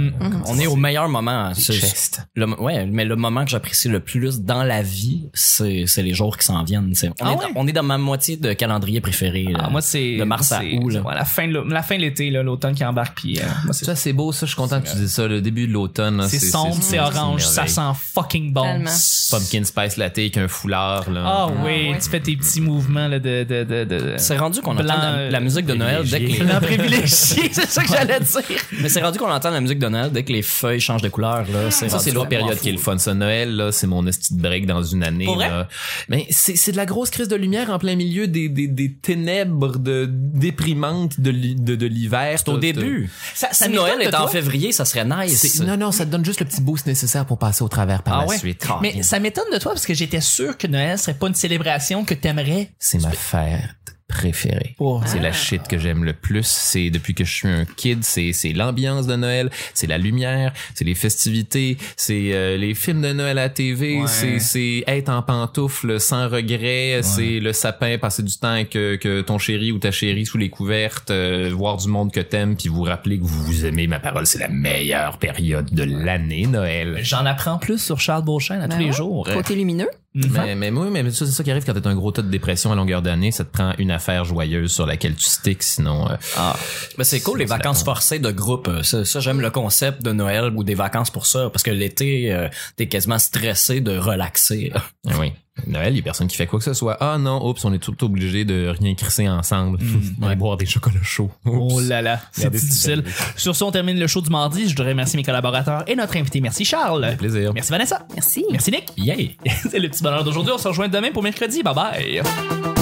On 0.47 0.57
est 0.59 0.67
au 0.67 0.75
meilleur 0.75 1.07
moment. 1.09 1.53
C'est- 1.55 1.73
Chest. 1.73 2.21
le, 2.35 2.47
ouais, 2.59 2.85
mais 2.85 3.05
le 3.05 3.15
moment 3.15 3.43
que 3.45 3.51
j'apprécie 3.51 3.89
le 3.89 3.99
plus 3.99 4.41
dans 4.41 4.63
la 4.63 4.81
vie, 4.81 5.29
c'est, 5.33 5.85
c'est 5.87 6.03
les 6.03 6.13
jours 6.13 6.37
qui 6.37 6.45
s'en 6.45 6.63
viennent. 6.63 6.93
C'est- 6.93 7.09
on, 7.09 7.13
Ah 7.21 7.31
est, 7.33 7.35
ouais? 7.37 7.51
on 7.55 7.67
est 7.67 7.71
dans 7.71 7.83
ma 7.83 7.97
moitié 7.97 8.37
de 8.37 8.53
calendrier 8.53 9.01
préféré. 9.01 9.45
là. 9.45 9.63
Ah, 9.63 9.69
moi, 9.69 9.81
c'est. 9.81 10.17
de 10.17 10.23
mars 10.23 10.51
à 10.51 10.61
août. 10.63 10.89
Là. 10.93 11.01
ouais, 11.01 11.15
la 11.15 11.25
fin 11.25 11.47
de 11.47 11.57
la 11.57 11.81
fin 11.83 11.95
de 11.95 12.01
l'été, 12.01 12.29
là, 12.29 12.43
l'automne 12.43 12.75
qui 12.75 12.85
embarque, 12.85 13.17
puis 13.17 13.39
euh, 13.39 13.43
moi, 13.65 13.73
c'est 13.73 13.85
Ça, 13.85 13.95
c'est 13.95 14.13
beau, 14.13 14.31
ça. 14.31 14.45
Je 14.45 14.51
suis 14.51 14.55
content 14.57 14.79
que 14.81 14.87
tu 14.89 14.95
dises 14.97 15.11
ça. 15.11 15.27
Le 15.27 15.41
début 15.41 15.67
de 15.67 15.73
l'automne. 15.73 16.17
là, 16.17 16.27
c'est 16.27 16.39
sombre, 16.39 16.77
c'est 16.81 16.99
orange, 16.99 17.43
ça 17.45 17.65
sent 17.67 17.81
fucking 18.13 18.53
bon. 18.53 18.63
Tellement. 18.63 18.91
Pumpkin 19.31 19.63
Spice 19.63 19.97
Latte 19.97 20.17
avec 20.19 20.37
un 20.37 20.47
foulard, 20.47 21.09
là. 21.09 21.23
Ah 21.25 21.47
Ah, 21.47 21.51
oui, 21.65 21.89
ouais. 21.91 21.97
tu 22.01 22.09
fais 22.09 22.19
tes 22.19 22.35
petits 22.35 22.61
mouvements 22.61 23.07
là, 23.07 23.19
de, 23.19 23.43
de, 23.43 23.63
de, 23.63 23.83
de... 23.83 24.13
C'est 24.17 24.37
rendu 24.37 24.61
qu'on 24.61 24.73
entend 24.73 24.83
la, 24.83 25.29
la 25.29 25.39
musique 25.39 25.65
de 25.65 25.73
Noël 25.73 26.03
dès 26.07 26.19
que 26.19 26.25
les, 26.31 26.37
Blanc 26.43 26.59
privilégié, 26.61 27.49
c'est 27.51 27.65
ça 27.67 27.81
que 27.83 27.89
j'allais 27.89 28.19
dire. 28.19 28.41
mais 28.81 28.89
c'est 28.89 29.01
rendu 29.01 29.17
qu'on 29.17 29.31
entend 29.31 29.49
la 29.49 29.61
musique 29.61 29.79
de 29.79 29.87
Noël 29.87 30.11
dès 30.11 30.23
que 30.23 30.31
les 30.31 30.41
feuilles 30.41 30.79
changent 30.79 31.01
de 31.01 31.09
couleur 31.09 31.45
là. 31.51 31.71
C'est 31.71 31.89
Ça, 31.89 31.99
c'est 31.99 32.11
l'autre 32.11 32.29
période 32.29 32.57
qui 32.59 32.69
est 32.69 32.73
le 32.73 32.77
fun. 32.77 32.97
Ça, 32.97 33.13
Noël, 33.13 33.55
là, 33.55 33.71
c'est 33.71 33.87
mon 33.87 34.05
esti 34.07 34.35
de 34.35 34.41
break 34.41 34.65
dans 34.65 34.83
une 34.83 35.03
année, 35.03 35.22
Pour 35.25 35.35
vrai? 35.35 35.49
là. 35.49 35.67
Mais 36.09 36.27
c'est, 36.29 36.55
c'est 36.55 36.71
de 36.71 36.77
la 36.77 36.85
grosse 36.85 37.09
crise 37.09 37.27
de 37.27 37.35
lumière 37.35 37.69
en 37.69 37.79
plein 37.79 37.95
milieu 37.95 38.27
des, 38.27 38.49
des, 38.49 38.67
des 38.67 38.93
ténèbres 38.93 39.77
de, 39.77 40.07
déprimantes 40.09 41.19
de, 41.19 41.31
de, 41.31 41.75
de 41.75 41.85
l'hiver. 41.85 42.37
C'est 42.37 42.49
au 42.49 42.57
début. 42.57 43.09
Ça, 43.33 43.49
ça 43.51 43.65
Si 43.65 43.71
Noël 43.71 44.01
est 44.01 44.13
en 44.15 44.27
février, 44.27 44.71
ça 44.71 44.85
serait 44.85 45.05
nice. 45.05 45.61
Non, 45.61 45.77
non, 45.77 45.91
ça 45.91 46.05
te 46.05 46.11
donne 46.11 46.25
juste 46.25 46.39
le 46.39 46.45
petit 46.45 46.61
boost 46.61 46.85
nécessaire 46.87 47.25
pour 47.25 47.37
passer 47.37 47.63
au 47.63 47.69
travers 47.69 48.03
par 48.03 48.15
Ah 48.15 48.21
la 48.21 48.27
ouais? 48.27 48.37
suite. 48.37 48.65
Mais 48.81 49.03
ça 49.03 49.19
m'étonne 49.19 49.51
de 49.53 49.57
toi 49.57 49.71
parce 49.73 49.85
que 49.85 49.93
j'étais 49.93 50.21
sûr 50.21 50.57
que 50.57 50.67
Noël 50.67 50.97
serait 50.97 51.13
pas 51.13 51.27
une 51.27 51.35
célébration 51.35 52.05
que 52.05 52.13
t'aimerais. 52.13 52.71
C'est 52.79 53.01
ma 53.01 53.11
fête 53.11 53.82
préférée. 54.13 54.75
Oh. 54.79 55.01
C'est 55.05 55.19
la 55.19 55.31
shit 55.31 55.67
que 55.67 55.77
j'aime 55.77 56.03
le 56.03 56.13
plus. 56.13 56.45
C'est 56.47 56.89
depuis 56.89 57.13
que 57.13 57.25
je 57.25 57.33
suis 57.33 57.47
un 57.47 57.65
kid, 57.65 58.03
c'est 58.03 58.31
c'est 58.31 58.53
l'ambiance 58.53 59.07
de 59.07 59.15
Noël, 59.15 59.49
c'est 59.73 59.87
la 59.87 59.97
lumière, 59.97 60.53
c'est 60.75 60.85
les 60.85 60.95
festivités, 60.95 61.77
c'est 61.97 62.33
euh, 62.33 62.57
les 62.57 62.73
films 62.75 63.01
de 63.01 63.11
Noël 63.13 63.37
à 63.37 63.43
la 63.43 63.49
TV, 63.49 63.99
Ouais. 64.01 64.07
c'est 64.07 64.39
c'est 64.39 64.83
être 64.87 65.09
en 65.09 65.21
pantoufles 65.23 65.99
sans 65.99 66.29
regret, 66.29 67.01
c'est 67.01 67.39
le 67.39 67.51
sapin, 67.53 67.97
passer 67.97 68.23
du 68.23 68.35
temps 68.37 68.49
avec 68.49 68.75
euh, 68.75 68.97
que 68.97 69.21
ton 69.21 69.37
chéri 69.39 69.71
ou 69.71 69.79
ta 69.79 69.91
chérie 69.91 70.25
sous 70.25 70.37
les 70.37 70.49
couvertes, 70.49 71.11
euh, 71.11 71.49
voir 71.53 71.77
du 71.77 71.87
monde 71.87 72.11
que 72.11 72.19
t'aimes, 72.21 72.55
puis 72.55 72.69
vous 72.69 72.83
rappeler 72.83 73.17
que 73.17 73.23
vous 73.23 73.43
vous 73.43 73.65
aimez. 73.65 73.87
Ma 73.87 73.99
parole, 73.99 74.25
c'est 74.27 74.39
la 74.39 74.47
meilleure 74.49 75.17
période 75.17 75.73
de 75.73 75.83
l'année 75.83 76.45
Noël. 76.45 76.99
J'en 77.01 77.25
apprends 77.25 77.57
plus 77.57 77.79
sur 77.83 77.99
Charles 77.99 78.23
Beauchesne 78.23 78.61
à 78.61 78.67
Ben 78.67 78.77
tous 78.77 78.83
les 78.83 78.91
jours. 78.91 79.27
Côté 79.33 79.55
lumineux? 79.55 79.89
Mhm. 80.15 80.29
Mais, 80.31 80.55
mais 80.55 80.69
oui, 80.71 80.87
mais 80.91 81.09
c'est 81.11 81.25
ça 81.25 81.43
qui 81.43 81.49
arrive 81.49 81.65
quand 81.65 81.73
t'as 81.73 81.89
un 81.89 81.95
gros 81.95 82.11
tas 82.11 82.21
de 82.21 82.29
dépression 82.29 82.71
à 82.71 82.75
longueur 82.75 83.01
d'année. 83.01 83.31
Ça 83.31 83.43
te 83.45 83.51
prend 83.51 83.73
une 83.79 83.89
affaire 83.89 84.25
joyeuse 84.25 84.71
sur 84.71 84.85
laquelle 84.85 85.15
tu 85.15 85.25
sticks, 85.25 85.63
sinon... 85.63 86.07
euh, 86.11 86.15
Ah. 86.37 86.55
Mais 86.97 87.03
c'est 87.03 87.21
cool 87.21 87.39
les 87.39 87.45
vacances 87.45 87.83
forcées 87.83 88.19
de 88.19 88.29
groupe. 88.31 88.67
Euh, 88.67 88.83
Ça, 88.83 89.05
ça, 89.05 89.19
j'aime 89.19 89.41
le 89.41 89.49
concept 89.49 90.03
de 90.03 90.11
Noël 90.11 90.51
ou 90.55 90.63
des 90.63 90.75
vacances 90.75 91.09
pour 91.09 91.25
ça 91.25 91.49
parce 91.49 91.63
que 91.63 91.71
l'été 91.71 92.31
euh, 92.31 92.47
t'es 92.75 92.87
quasiment 92.87 93.17
stressé 93.17 93.81
de 93.81 93.97
relaxer. 93.97 94.71
Ah 94.75 95.13
oui. 95.19 95.33
Noël, 95.67 95.93
il 95.93 95.97
y 95.97 95.99
a 95.99 96.03
personne 96.03 96.27
qui 96.27 96.35
fait 96.35 96.47
quoi 96.47 96.59
que 96.59 96.65
ce 96.65 96.73
soit. 96.73 96.97
Ah 96.99 97.17
non, 97.19 97.47
oups, 97.47 97.63
on 97.63 97.73
est 97.73 97.79
tout 97.79 98.03
obligé 98.03 98.43
de 98.43 98.67
rien 98.67 98.95
crisser 98.95 99.29
ensemble. 99.29 99.77
On 100.21 100.27
va 100.27 100.35
boire 100.35 100.57
des 100.57 100.65
chocolats 100.65 101.03
chauds. 101.03 101.29
Oh 101.45 101.79
là 101.79 102.01
là, 102.01 102.19
c'est 102.31 102.49
difficile. 102.49 103.03
Sur 103.35 103.55
ce, 103.55 103.63
on 103.63 103.71
termine 103.71 103.99
le 103.99 104.07
show 104.07 104.21
du 104.21 104.29
mardi. 104.29 104.63
Je 104.63 104.69
voudrais 104.75 104.89
remercier 104.91 105.17
mes 105.17 105.23
collaborateurs 105.23 105.83
et 105.87 105.95
notre 105.95 106.17
invité. 106.17 106.41
Merci 106.41 106.65
Charles. 106.65 107.15
Plaisir. 107.17 107.53
Merci 107.53 107.71
Vanessa. 107.71 108.07
Merci. 108.13 108.45
Merci 108.51 108.71
Nick. 108.71 108.91
Yeah. 108.97 109.15
C'est 109.69 109.79
le 109.79 109.89
petit 109.89 110.03
bonheur 110.03 110.23
d'aujourd'hui. 110.23 110.53
On 110.55 110.57
se 110.57 110.67
rejoint 110.67 110.87
demain 110.87 111.11
pour 111.11 111.23
mercredi. 111.23 111.61
Bye 111.63 111.75
bye. 111.75 112.72